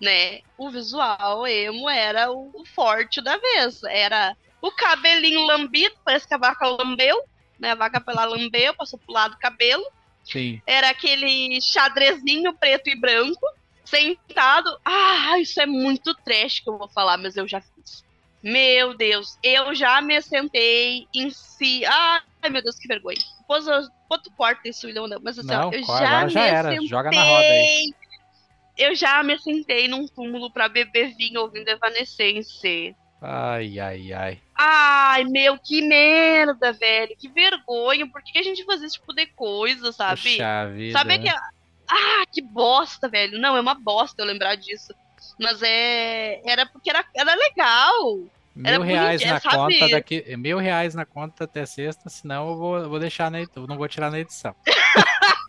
[0.00, 0.40] né?
[0.56, 3.82] O visual emo era o, o forte da vez.
[3.84, 7.22] Era o cabelinho lambido, parece que a vaca lambeu,
[7.58, 7.72] né?
[7.72, 9.84] A vaca pela lambeu, passou pro lado do cabelo.
[10.24, 10.60] Sim.
[10.66, 13.40] Era aquele xadrezinho preto e branco,
[13.84, 14.78] sentado.
[14.84, 18.04] Ah, isso é muito trash que eu vou falar, mas eu já fiz.
[18.42, 21.84] Meu Deus, eu já me sentei em si.
[21.84, 23.18] Ai, meu Deus, que vergonha.
[23.40, 23.82] Depois eu,
[24.22, 26.88] tu corta isso, não, mas assim, Não, ó, eu já agora me já era, sentei.
[26.88, 27.94] joga na roda aí.
[28.80, 32.96] Eu já me sentei num túmulo pra beber vinho ouvindo Evanescence.
[33.20, 34.40] Ai, ai, ai.
[34.56, 37.14] Ai, meu, que merda, velho.
[37.18, 38.08] Que vergonha.
[38.10, 40.22] Por que a gente faz esse tipo de coisa, sabe?
[40.22, 40.98] Puxa vida.
[40.98, 41.28] Sabe que.
[41.28, 43.38] Ah, que bosta, velho.
[43.38, 44.94] Não, é uma bosta eu lembrar disso.
[45.38, 46.40] Mas é.
[46.50, 48.24] Era porque era, era legal.
[48.64, 49.56] era Mil reais bonitinho, na sabe?
[49.56, 50.36] conta daqui.
[50.38, 53.76] Mil reais na conta até sexta, senão eu vou, eu vou deixar na eu não
[53.76, 54.54] vou tirar na edição.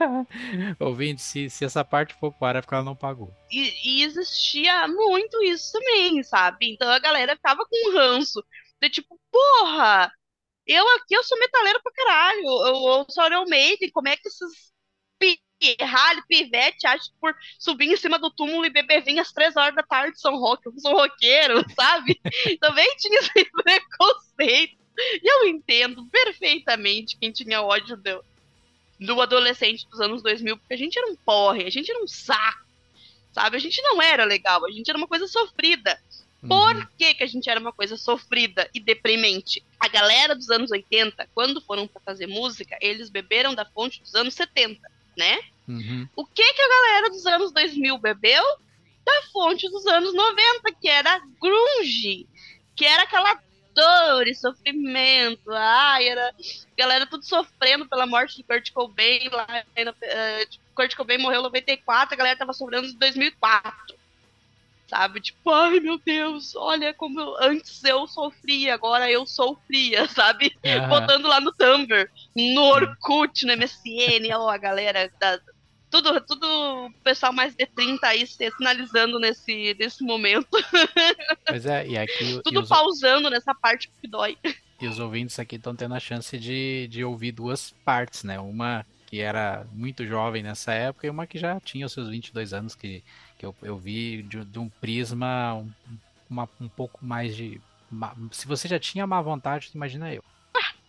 [0.80, 3.32] Ouvinte, se, se essa parte for para é porque ela não pagou.
[3.50, 6.72] E, e existia muito isso também, sabe?
[6.72, 8.42] Então a galera ficava com ranço.
[8.80, 10.10] De tipo, porra,
[10.66, 12.42] eu aqui eu sou metaleiro pra caralho.
[12.42, 14.70] Eu, eu sou Iron Maiden, como é que esses
[15.60, 19.74] pirralho, pivete que por subir em cima do túmulo e beber vinho às três horas
[19.74, 22.18] da tarde são rock, eu sou roqueiro, sabe?
[22.58, 24.80] Também tinha esse preconceito.
[24.98, 28.24] E eu entendo perfeitamente quem tinha ódio do,
[29.00, 32.06] do adolescente dos anos 2000, porque a gente era um porre, a gente era um
[32.06, 32.66] saco,
[33.32, 33.56] sabe?
[33.56, 35.98] A gente não era legal, a gente era uma coisa sofrida.
[36.46, 36.86] Por Uhum.
[36.96, 39.62] que, que a gente era uma coisa sofrida e deprimente?
[39.78, 44.14] A galera dos anos 80, quando foram pra fazer música, eles beberam da fonte dos
[44.14, 44.80] anos 70,
[45.16, 45.38] né?
[45.68, 46.08] Uhum.
[46.16, 48.42] O que, que a galera dos anos 2000 bebeu?
[49.04, 52.26] Da fonte dos anos 90, que era grunge,
[52.74, 53.36] que era aquela
[53.74, 55.50] dor e sofrimento.
[55.52, 56.34] Ai, era
[56.76, 59.28] galera tudo sofrendo pela morte de Kurt Cobain.
[59.30, 59.46] Lá,
[60.48, 63.98] tipo, Kurt Cobain morreu em 94, a galera tava sofrendo em 2004.
[64.88, 65.20] Sabe?
[65.20, 70.52] Tipo, ai meu Deus, olha como eu- antes eu sofria, agora eu sou fria, sabe?
[70.66, 70.88] Aham.
[70.88, 75.38] botando lá no Tumblr, no Orkut, no MSN, ó, a galera da,
[75.90, 76.46] tudo, tudo
[76.86, 80.48] o pessoal mais de 30 aí se sinalizando nesse, nesse momento,
[81.46, 84.36] Pois é, e aqui e tudo os, pausando nessa parte que dói.
[84.80, 88.38] e os ouvintes aqui estão tendo a chance de, de ouvir duas partes, né?
[88.38, 92.52] Uma que era muito jovem nessa época e uma que já tinha os seus 22
[92.54, 93.02] anos, que,
[93.36, 95.70] que eu, eu vi de, de um prisma um,
[96.30, 97.60] uma- um pouco mais de.
[98.30, 100.22] Se você já tinha má vontade, imagina eu.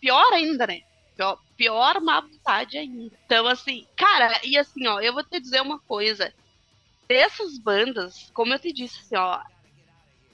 [0.00, 0.80] Pior ainda, né?
[1.16, 3.16] Pior, pior má vontade ainda.
[3.24, 6.32] Então, assim, cara, e assim, ó, eu vou te dizer uma coisa.
[7.08, 9.40] Dessas bandas, como eu te disse, assim, ó,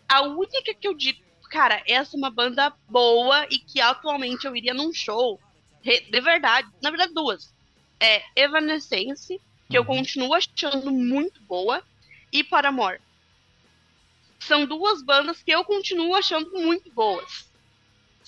[0.08, 1.18] a única que eu digo,
[1.50, 5.38] cara, essa é uma banda boa e que atualmente eu iria num show,
[5.82, 7.52] de verdade, na verdade duas.
[8.00, 9.86] É Evanescence, que eu Uhum.
[9.88, 11.82] continuo achando muito boa,
[12.32, 13.00] e Paramore.
[14.40, 17.47] São duas bandas que eu continuo achando muito boas.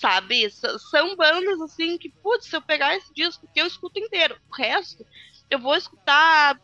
[0.01, 0.49] Sabe?
[0.89, 4.55] São bandas assim que, putz, se eu pegar esse disco que eu escuto inteiro, o
[4.55, 5.05] resto
[5.47, 6.59] eu vou escutar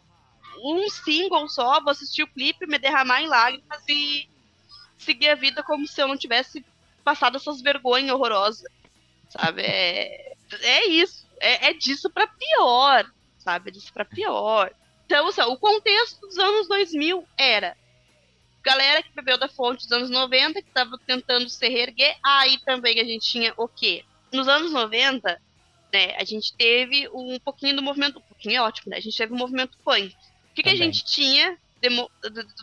[0.63, 4.27] um single só, vou assistir o clipe, me derramar em lágrimas e
[4.97, 6.65] seguir a vida como se eu não tivesse
[7.03, 8.63] passado essas vergonhas horrorosas.
[9.29, 9.61] Sabe?
[9.61, 11.27] É, é isso.
[11.39, 13.05] É, é disso pra pior.
[13.37, 13.69] Sabe?
[13.69, 14.73] É disso pra pior.
[15.05, 17.77] Então, assim, o contexto dos anos 2000 era
[18.67, 22.15] galera que bebeu da fonte dos anos 90, que tava tentando se reerguer.
[22.23, 24.03] Aí também a gente tinha o quê?
[24.33, 25.41] Nos anos 90,
[25.93, 28.19] né, a gente teve um pouquinho do movimento.
[28.19, 28.97] Um pouquinho é ótimo, né?
[28.97, 30.13] A gente teve o movimento punk.
[30.51, 32.09] O que, que a gente tinha de do,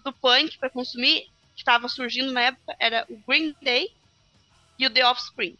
[0.05, 1.23] do- punk pra consumir,
[1.55, 3.91] que estava surgindo na época, era o Green Day
[4.79, 5.57] e o The Offspring.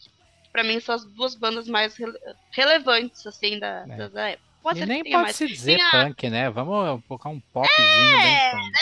[0.53, 2.19] Pra mim, são as duas bandas mais rele-
[2.51, 3.97] relevantes, assim, da, É.
[3.97, 4.54] da, da época.
[4.65, 5.37] Pode E nem pode mais.
[5.37, 6.49] se dizer punk, né?
[6.49, 8.73] Vamos colocar um popzinho É, bem punk.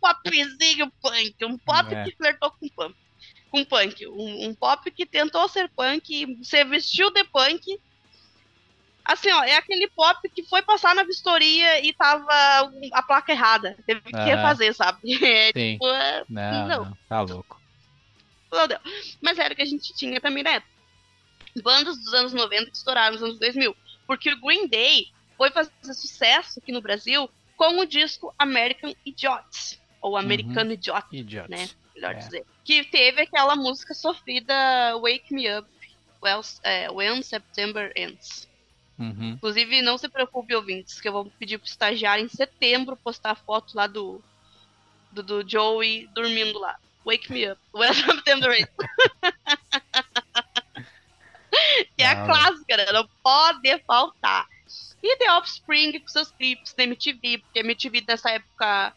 [0.00, 2.04] popzinho punk, um pop É.
[2.04, 2.96] que flertou com punk.
[3.50, 4.06] Com punk.
[4.08, 7.78] Um, um pop que tentou ser punk, se vestiu de punk.
[9.04, 12.26] Assim, ó, é aquele pop que foi passar na vistoria e tava
[12.94, 13.76] a placa errada.
[13.86, 14.24] Teve que Aham.
[14.24, 14.98] refazer, sabe?
[15.22, 15.72] É, Sim.
[15.74, 16.84] tipo, é, Não, não.
[16.86, 17.60] não, tá louco.
[18.50, 18.80] meu Deus.
[19.20, 20.72] Mas era o que a gente tinha também na época.
[21.62, 23.76] Bandas dos anos 90 que estouraram nos anos 2000.
[24.06, 29.80] Porque o Green Day foi fazer sucesso aqui no Brasil com o disco American Idiots.
[30.00, 31.50] Ou Americano Idiot, Idiots.
[31.50, 31.68] né?
[31.94, 32.18] melhor É.
[32.18, 32.46] dizer.
[32.64, 34.54] Que teve aquela música sofrida
[35.00, 35.68] Wake Me Up
[36.22, 38.48] Well, é, When September Ends.
[38.98, 39.30] Uhum.
[39.32, 43.34] Inclusive, não se preocupe, ouvintes, que eu vou pedir pro estagiário em setembro postar a
[43.34, 44.22] foto lá do,
[45.12, 46.78] do, do Joey dormindo lá.
[47.04, 48.70] Wake Me Up When September Ends.
[51.96, 52.92] que é a clássica, né?
[52.92, 54.46] Não pode faltar.
[55.02, 58.94] E The Offspring com seus clipes da MTV, porque MTV nessa época.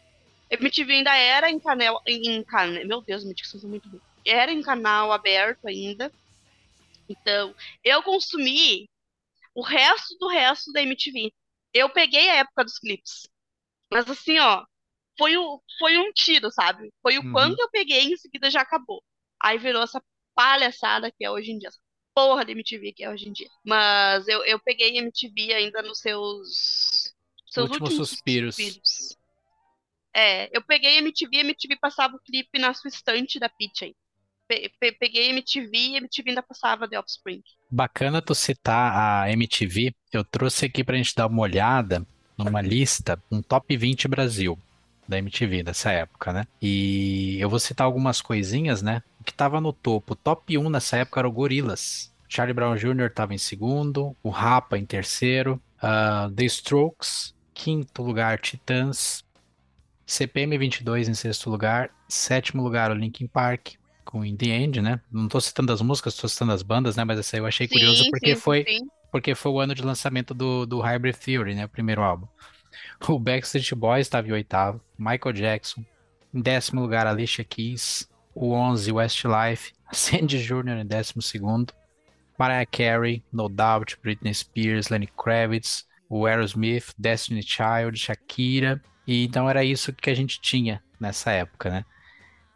[0.50, 2.02] MTV ainda era em canal.
[2.06, 4.00] Em, em, meu Deus, minha dicção muito ruim.
[4.26, 6.12] Era em canal aberto ainda.
[7.08, 7.54] Então,
[7.84, 8.88] eu consumi
[9.54, 11.32] o resto do resto da MTV.
[11.74, 13.28] Eu peguei a época dos clipes.
[13.92, 14.64] Mas assim, ó,
[15.18, 16.92] foi, o, foi um tiro, sabe?
[17.02, 17.32] Foi o Uhum.
[17.32, 19.02] quanto eu peguei e em seguida já acabou.
[19.42, 20.02] Aí virou essa
[20.34, 21.68] palhaçada que é hoje em dia.
[21.68, 21.80] Essa
[22.28, 23.48] porra de MTV que é hoje em dia.
[23.64, 27.12] Mas eu, eu peguei MTV ainda nos seus.
[27.46, 28.54] Seus Últimos últimos suspiros.
[28.56, 29.16] suspiros.
[30.14, 33.94] É, eu peguei MTV, MTV passava o clipe na sua estante da Pitch aí.
[34.48, 37.42] Pe- pe- peguei MTV e MTV ainda passava The Offspring.
[37.70, 39.94] Bacana tu citar a MTV.
[40.12, 42.04] Eu trouxe aqui pra gente dar uma olhada
[42.36, 44.58] numa lista, um top 20 Brasil
[45.06, 46.46] da MTV dessa época, né?
[46.60, 49.02] E eu vou citar algumas coisinhas, né?
[49.30, 52.12] Que tava no topo, top 1 nessa época era o Gorillaz.
[52.28, 53.08] Charlie Brown Jr.
[53.14, 59.24] tava em segundo, o Rapa em terceiro, ah, The Strokes, quinto lugar, Titãs,
[60.04, 65.00] CPM 22 em sexto lugar, sétimo lugar o Linkin Park com In The End, né?
[65.12, 67.04] Não tô citando as músicas, tô citando as bandas, né?
[67.04, 68.88] Mas essa aí eu achei curioso Sim, porque sim, foi sim.
[69.12, 71.66] porque foi o ano de lançamento do, do Hybrid Theory, né?
[71.66, 72.26] O primeiro álbum.
[73.06, 75.84] O Backstreet Boys estava em oitavo, Michael Jackson,
[76.34, 80.78] em décimo lugar Alicia Keys, o 11 Westlife, Sandy Jr.
[80.80, 81.72] em décimo segundo,
[82.38, 89.48] Mariah Carey, No Doubt, Britney Spears, Lenny Kravitz, o Aerosmith, Destiny Child, Shakira, e então
[89.48, 91.84] era isso que a gente tinha nessa época, né?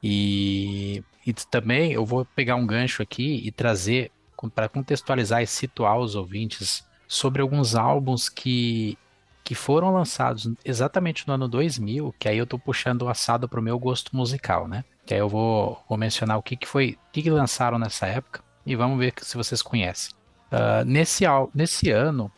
[0.02, 4.10] E, e também eu vou pegar um gancho aqui e trazer
[4.54, 8.98] para contextualizar e situar os ouvintes sobre alguns álbuns que,
[9.42, 13.62] que foram lançados exatamente no ano 2000, que aí eu tô puxando o assado pro
[13.62, 14.84] meu gosto musical, né?
[15.06, 18.06] Que aí eu vou, vou mencionar o que, que foi, o que, que lançaram nessa
[18.06, 20.14] época e vamos ver se vocês conhecem.
[20.50, 22.30] Ah, nesse, nesse ano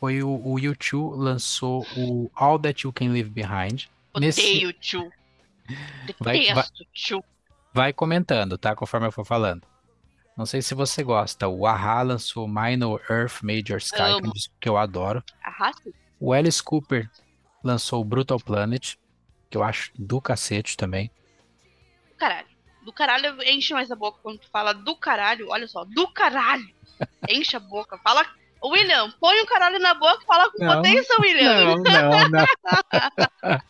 [0.00, 3.84] foi o, o U2 lançou o All That You Can Leave Behind.
[4.18, 5.10] Nesse, tio.
[6.18, 6.64] Vai- vai-
[7.74, 8.74] vai comentando, tá?
[8.74, 9.62] Conforme eu for falando.
[10.36, 11.46] Não sei se você gosta.
[11.46, 15.22] O a lançou Minor Earth Major Sky, que é um disco que eu adoro.
[15.44, 15.90] Arrasta.
[16.18, 17.10] O Alice Cooper
[17.62, 18.94] lançou o Brutal Planet,
[19.50, 21.10] que eu acho do cacete também.
[22.18, 22.48] Do caralho.
[22.82, 25.48] Do caralho enche mais a boca quando tu fala do caralho.
[25.50, 26.68] Olha só, do caralho.
[27.28, 27.96] Enche a boca.
[27.98, 28.26] Fala.
[28.64, 31.76] William, põe o caralho na boca e fala com Não, potência, William.
[31.76, 33.60] Não, não, não.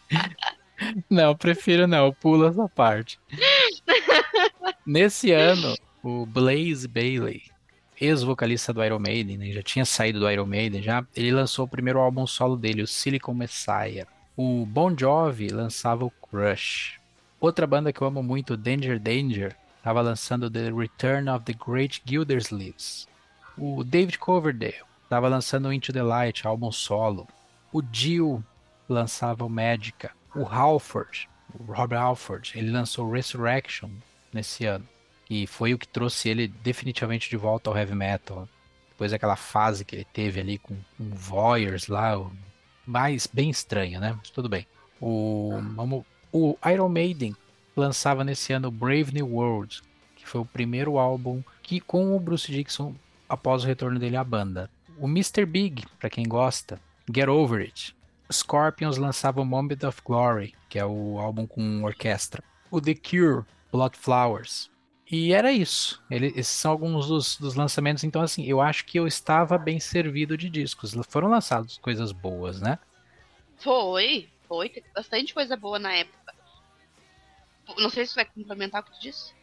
[1.11, 3.18] Não, prefiro não, pula essa parte.
[4.87, 7.42] Nesse ano, o Blaze Bailey,
[8.00, 11.68] ex-vocalista do Iron Maiden, né, já tinha saído do Iron Maiden já, ele lançou o
[11.68, 14.06] primeiro álbum solo dele, o Silicon Messiah.
[14.37, 16.98] O Bon Jovi lançava o Crush.
[17.40, 22.03] Outra banda que eu amo muito, Danger Danger, estava lançando The Return of the Great
[22.05, 23.07] Gildersleeves.
[23.57, 27.29] O David Coverdale estava lançando Into the Light, álbum solo.
[27.72, 28.44] O Dio
[28.88, 30.11] lançava o Magica.
[30.35, 33.88] O Halford, o Rob Halford, ele lançou Resurrection
[34.33, 34.87] nesse ano.
[35.31, 38.48] E foi o que trouxe ele definitivamente de volta ao heavy metal.
[38.90, 42.14] Depois daquela fase que ele teve ali com, com Voyeurs lá,
[42.87, 44.14] mais bem estranha, né?
[44.18, 44.66] Mas tudo bem.
[45.01, 47.35] O, vamos- o Iron Maiden
[47.77, 49.81] lançava nesse ano Brave New World,
[50.17, 52.95] que foi o primeiro álbum que com o Bruce Dickinson
[53.29, 54.71] após o retorno dele à banda.
[54.99, 55.47] O Mr.
[55.47, 56.81] Big, pra quem gosta,
[57.12, 57.95] Get Over It.
[58.31, 62.43] Scorpions lançava Moment of Glory, que é o álbum com orquestra.
[62.71, 64.71] O The Cure, Blood Flowers.
[65.11, 66.03] E era isso.
[66.11, 68.05] Ele- esses são alguns dos, dos lançamentos.
[68.05, 70.95] Então, assim, eu acho que eu estava bem servido de discos.
[71.09, 72.79] Foram lançados coisas boas, né?
[73.57, 74.68] Foi, foi.
[74.68, 76.34] Teve bastante coisa boa na época.
[77.78, 79.37] Não sei se vai complementar o que tu disse.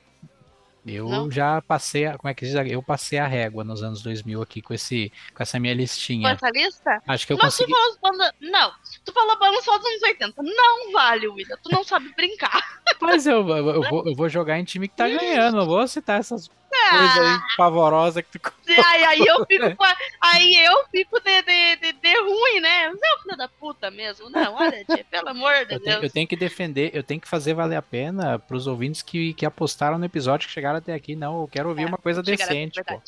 [0.88, 1.32] Eu Não?
[1.32, 2.54] já passei, a, como é que diz?
[2.72, 6.30] Eu passei a régua nos anos 2000 aqui com esse, com essa minha Com listinha.
[6.30, 7.02] essa lista?
[7.08, 7.72] Acho que eu Mas consegui.
[7.74, 8.32] tu bandas.
[8.40, 8.72] Não,
[9.04, 10.44] tu falou banda só dos anos 80.
[10.44, 11.58] Não vale, William.
[11.64, 12.62] Tu não sabe brincar.
[13.02, 15.58] Mas eu, eu, eu vou, eu vou jogar em time que tá ganhando.
[15.58, 16.48] Não vou citar essas
[16.90, 18.52] coisas aí pavorosas que tu.
[18.86, 22.90] aí, aí eu fico com a- Aí eu fico de, de, de, de ruim, né?
[22.90, 24.30] Não, filho da puta mesmo.
[24.30, 26.14] Não, olha, tia, pelo amor de Eu tenho, eu Deus.
[26.14, 29.98] tenho que defender, eu tenho que fazer valer a pena pros ouvintes que, que apostaram
[29.98, 31.16] no episódio que chegaram até aqui.
[31.16, 33.02] Não, eu quero ouvir É, uma coisa decente, pô.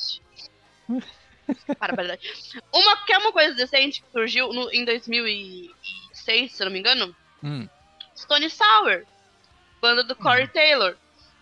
[1.80, 2.22] Para, verdade.
[2.74, 6.80] Uma, que é uma coisa decente que surgiu no, em 2006, se eu não me
[6.80, 7.16] engano.
[7.44, 7.68] Hum,
[8.16, 9.04] Stone Sour.
[9.82, 10.96] Banda do Corey Taylor.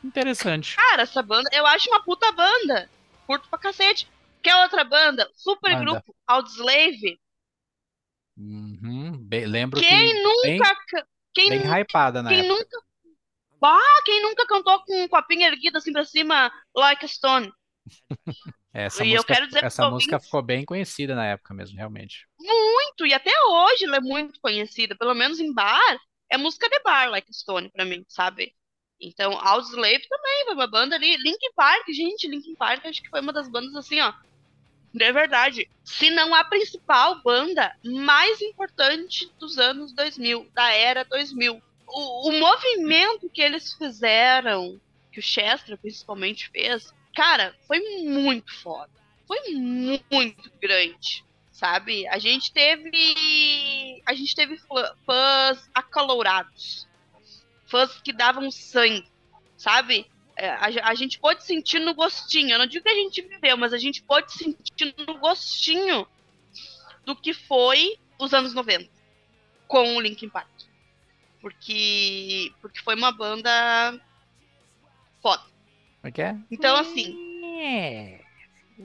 [0.08, 0.76] Interessante.
[0.76, 2.90] Cara, essa banda, eu acho uma puta banda.
[3.26, 4.08] Curto pra cacete.
[4.44, 5.30] Quer outra banda?
[5.36, 5.86] Super Manda.
[5.86, 7.20] grupo Audioslave.
[8.38, 10.76] Uhum, bem- lembro Quem que bem, nunca.
[10.88, 12.54] ca- Quem, bem hypada na quem época.
[12.54, 12.86] nunca.
[13.60, 17.52] Bah, quem nunca cantou com um copinho erguido assim pra cima, like a stone?
[18.74, 22.28] Essa E eu música, essa música ficou bem conhecida na época mesmo, realmente.
[22.38, 25.98] Muito, e até hoje ela é muito conhecida, pelo menos em bar,
[26.30, 28.54] é música de bar, Like Stone, pra mim, sabe?
[29.08, 31.18] Então, Audioslave também foi uma banda ali.
[31.18, 34.14] Linkin Park, gente, Linkin Park acho que foi uma das bandas assim, ó.
[34.94, 35.70] De verdade.
[35.84, 41.62] Se não a principal banda mais importante dos anos 2000, da era 2000.
[41.88, 44.80] O, o movimento que eles fizeram,
[45.12, 48.90] que o Chester principalmente fez, cara, foi muito foda.
[49.28, 51.26] Foi muito grande
[51.56, 52.06] sabe?
[52.08, 54.02] A gente teve.
[54.06, 54.58] A gente teve
[55.06, 56.88] fãs acalorados.
[57.76, 59.06] Fãs que davam sangue,
[59.58, 60.10] sabe?
[60.38, 62.52] É, a, a, gente pode sentir no gostinho.
[62.52, 66.08] Eu não digo que a gente viveu, mas a gente pode sentir no gostinho
[67.04, 68.90] do que foi os anos 90
[69.68, 70.48] com o Linkin Park.
[71.42, 73.52] Porque, porque foi uma banda
[75.22, 75.44] foda.
[76.08, 76.34] Okay.
[76.50, 77.14] Então, assim.
[77.60, 78.22] É.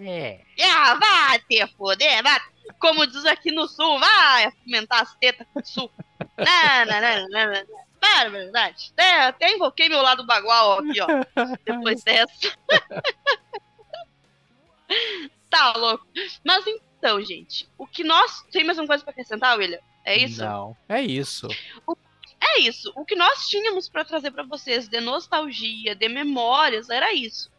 [0.01, 0.45] É.
[0.64, 2.41] Ah, vai ter foder, vai
[2.78, 5.91] como diz aqui no sul, vai fomentar as tetas do sul.
[6.38, 7.89] não, não, não, não, não.
[8.01, 8.90] Para, verdade.
[8.92, 11.07] Até, até invoquei meu lado bagual aqui, ó.
[11.64, 12.57] Depois dessa.
[15.51, 16.07] tá louco.
[16.44, 18.42] Mas então, gente, o que nós.
[18.51, 19.80] Tem mais uma coisa pra acrescentar, William?
[20.05, 20.42] É isso?
[20.42, 21.48] Não, é isso.
[21.86, 21.94] O...
[22.42, 22.90] É isso.
[22.96, 27.51] O que nós tínhamos para trazer para vocês de nostalgia, de memórias, era isso.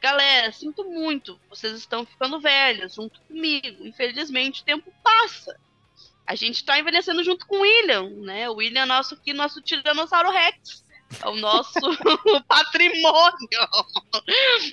[0.00, 3.86] Galera, sinto muito, vocês estão ficando velhos junto comigo.
[3.86, 5.58] Infelizmente, o tempo passa.
[6.26, 8.48] A gente está envelhecendo junto com o William, né?
[8.48, 10.84] O William é nosso aqui, nosso Tiranossauro Rex.
[11.22, 11.72] É o nosso
[12.48, 13.48] patrimônio.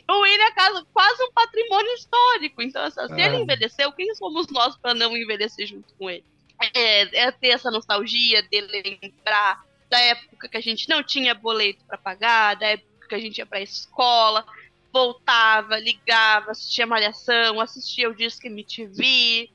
[0.09, 2.61] O William é quase um patrimônio histórico.
[2.61, 3.39] Então, assim, se ele é.
[3.39, 6.23] envelheceu, quem somos nós para não envelhecer junto com ele?
[6.73, 11.83] É, é, ter essa nostalgia de lembrar da época que a gente não tinha boleto
[11.85, 14.45] para pagar, da época que a gente ia para a escola,
[14.93, 19.49] voltava, ligava, assistia Malhação, assistia o Disque MTV,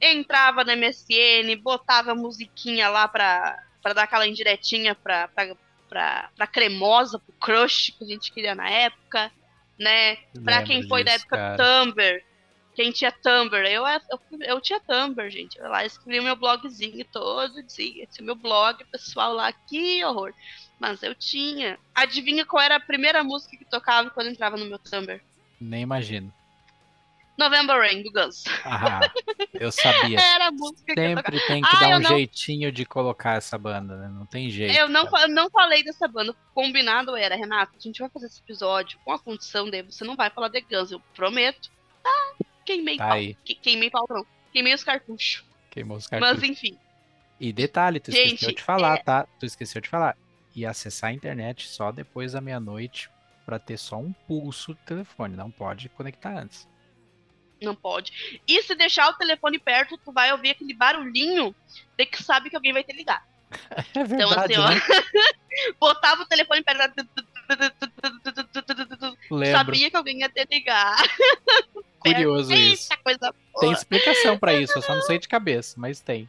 [0.00, 5.56] entrava na MSN, botava musiquinha lá pra, pra dar aquela indiretinha pra, pra,
[5.88, 9.30] pra, pra cremosa, pro crush que a gente queria na época,
[9.78, 10.16] né?
[10.44, 11.56] Pra quem foi da época cara.
[11.56, 12.22] Tumblr,
[12.78, 15.58] quem tinha Tumblr, eu, eu, eu tinha Tumblr, gente.
[15.58, 18.04] Eu lá escrevi meu blogzinho todo dia.
[18.04, 20.32] Esse meu blog pessoal lá, que horror.
[20.78, 21.76] Mas eu tinha.
[21.92, 25.20] Adivinha qual era a primeira música que tocava quando entrava no meu Tumblr?
[25.60, 26.32] Nem imagino.
[27.38, 28.42] November Rain, do Guns.
[28.64, 29.00] Ah,
[29.54, 30.18] eu sabia.
[30.20, 32.10] Era a música Sempre que tem que ah, dar um não...
[32.10, 34.08] jeitinho de colocar essa banda, né?
[34.08, 34.76] Não tem jeito.
[34.76, 36.34] Eu não, não falei dessa banda.
[36.52, 40.16] Combinado era, Renato, a gente vai fazer esse episódio com a condição de você não
[40.16, 41.70] vai falar de Guns, eu prometo.
[42.02, 42.34] Tá,
[42.66, 43.16] queimei tá pau.
[43.16, 43.36] Aí.
[43.44, 44.26] Queimei pau, não.
[44.52, 45.44] Queimei os cartuchos.
[45.70, 46.40] Queimou os cartuchos.
[46.40, 46.76] Mas enfim.
[47.38, 49.02] E detalhe, tu gente, esqueceu de falar, é...
[49.02, 49.28] tá?
[49.38, 50.16] Tu esqueceu de falar
[50.56, 53.08] e acessar a internet só depois da meia-noite
[53.46, 56.66] para ter só um pulso do telefone, não pode conectar antes.
[57.60, 58.40] Não pode.
[58.46, 61.54] E se deixar o telefone perto, tu vai ouvir aquele barulhinho
[61.96, 63.26] de que sabe que alguém vai te ligar.
[63.94, 64.80] É verdade, então, assim, ó, né?
[65.80, 67.08] botava o telefone perto.
[69.30, 69.56] Lembro.
[69.56, 70.96] Sabia que alguém ia te ligar.
[71.98, 72.88] Curioso isso.
[73.58, 76.28] Tem explicação para isso, eu só não sei de cabeça, mas tem.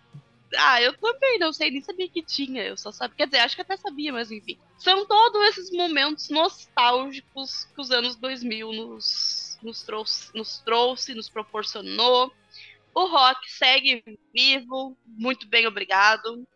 [0.58, 2.64] Ah, eu também não sei, nem sabia que tinha.
[2.64, 3.16] Eu só sabia.
[3.18, 4.58] Quer dizer, acho que até sabia, mas enfim.
[4.80, 11.30] São todos esses momentos nostálgicos que os anos 2000 nos, nos, trouxe, nos trouxe, nos
[11.30, 12.34] proporcionou.
[12.94, 14.04] O rock segue
[14.34, 16.48] vivo, muito bem, obrigado.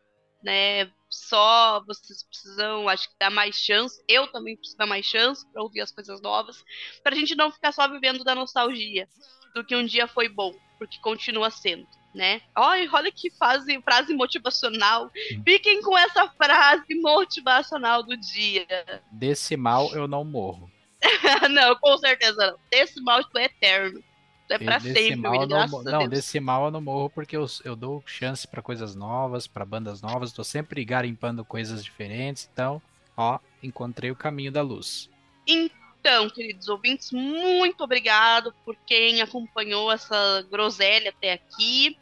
[0.44, 0.92] Né?
[1.10, 4.04] Só vocês precisam, acho que dar mais chance.
[4.08, 6.64] Eu também preciso dar mais chance para ouvir as coisas novas,
[7.02, 9.08] para a gente não ficar só vivendo da nostalgia
[9.56, 12.42] do que um dia foi bom, porque continua sendo né?
[12.56, 15.10] Olha, olha que fase, frase motivacional.
[15.44, 18.68] Fiquem com essa frase motivacional do dia.
[19.12, 20.70] Desse mal eu não morro.
[21.50, 22.58] não, com certeza não.
[22.72, 24.04] Desse mal tu é eterno.
[24.48, 27.76] Tu é pra sempre, mal não, não desse mal eu não morro porque eu, eu
[27.76, 32.82] dou chance para coisas novas, para bandas novas, tô sempre garimpando coisas diferentes, então,
[33.16, 35.10] ó, encontrei o caminho da luz.
[35.48, 41.98] Então, queridos ouvintes, muito obrigado por quem acompanhou essa groselha até aqui.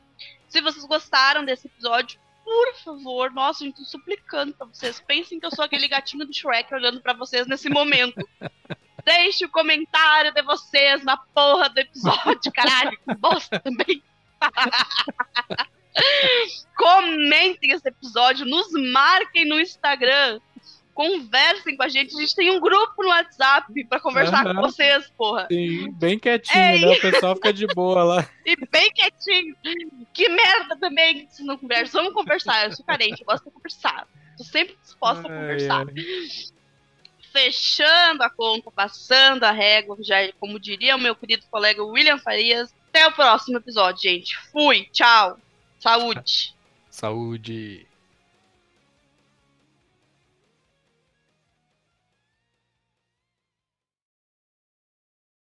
[0.50, 5.00] Se vocês gostaram desse episódio, por favor, nossa, gente, tô suplicando pra vocês.
[5.00, 8.28] Pensem que eu sou aquele gatinho do Shrek olhando para vocês nesse momento.
[9.18, 12.98] Deixe o comentário de vocês na porra do episódio, caralho.
[13.08, 14.02] Que bosta também.
[16.76, 20.40] Comentem esse episódio, nos marquem no Instagram
[20.94, 22.16] conversem com a gente.
[22.16, 24.56] A gente tem um grupo no WhatsApp para conversar uhum.
[24.56, 25.48] com vocês, porra.
[25.52, 26.92] Sim, bem quietinho, é, né?
[26.92, 28.30] O pessoal fica de boa lá.
[28.46, 29.56] E bem quietinho.
[30.14, 32.00] Que merda também se não conversa.
[32.00, 32.66] Vamos conversar.
[32.66, 34.08] Eu sou carente, eu gosto de conversar.
[34.38, 35.86] Tô sempre disposta a conversar.
[37.32, 42.74] Fechando a conta, passando a régua, já como diria o meu querido colega William Farias.
[42.90, 44.38] Até o próximo episódio, gente.
[44.52, 45.38] Fui, tchau.
[45.80, 46.54] Saúde.
[46.90, 47.88] Saúde.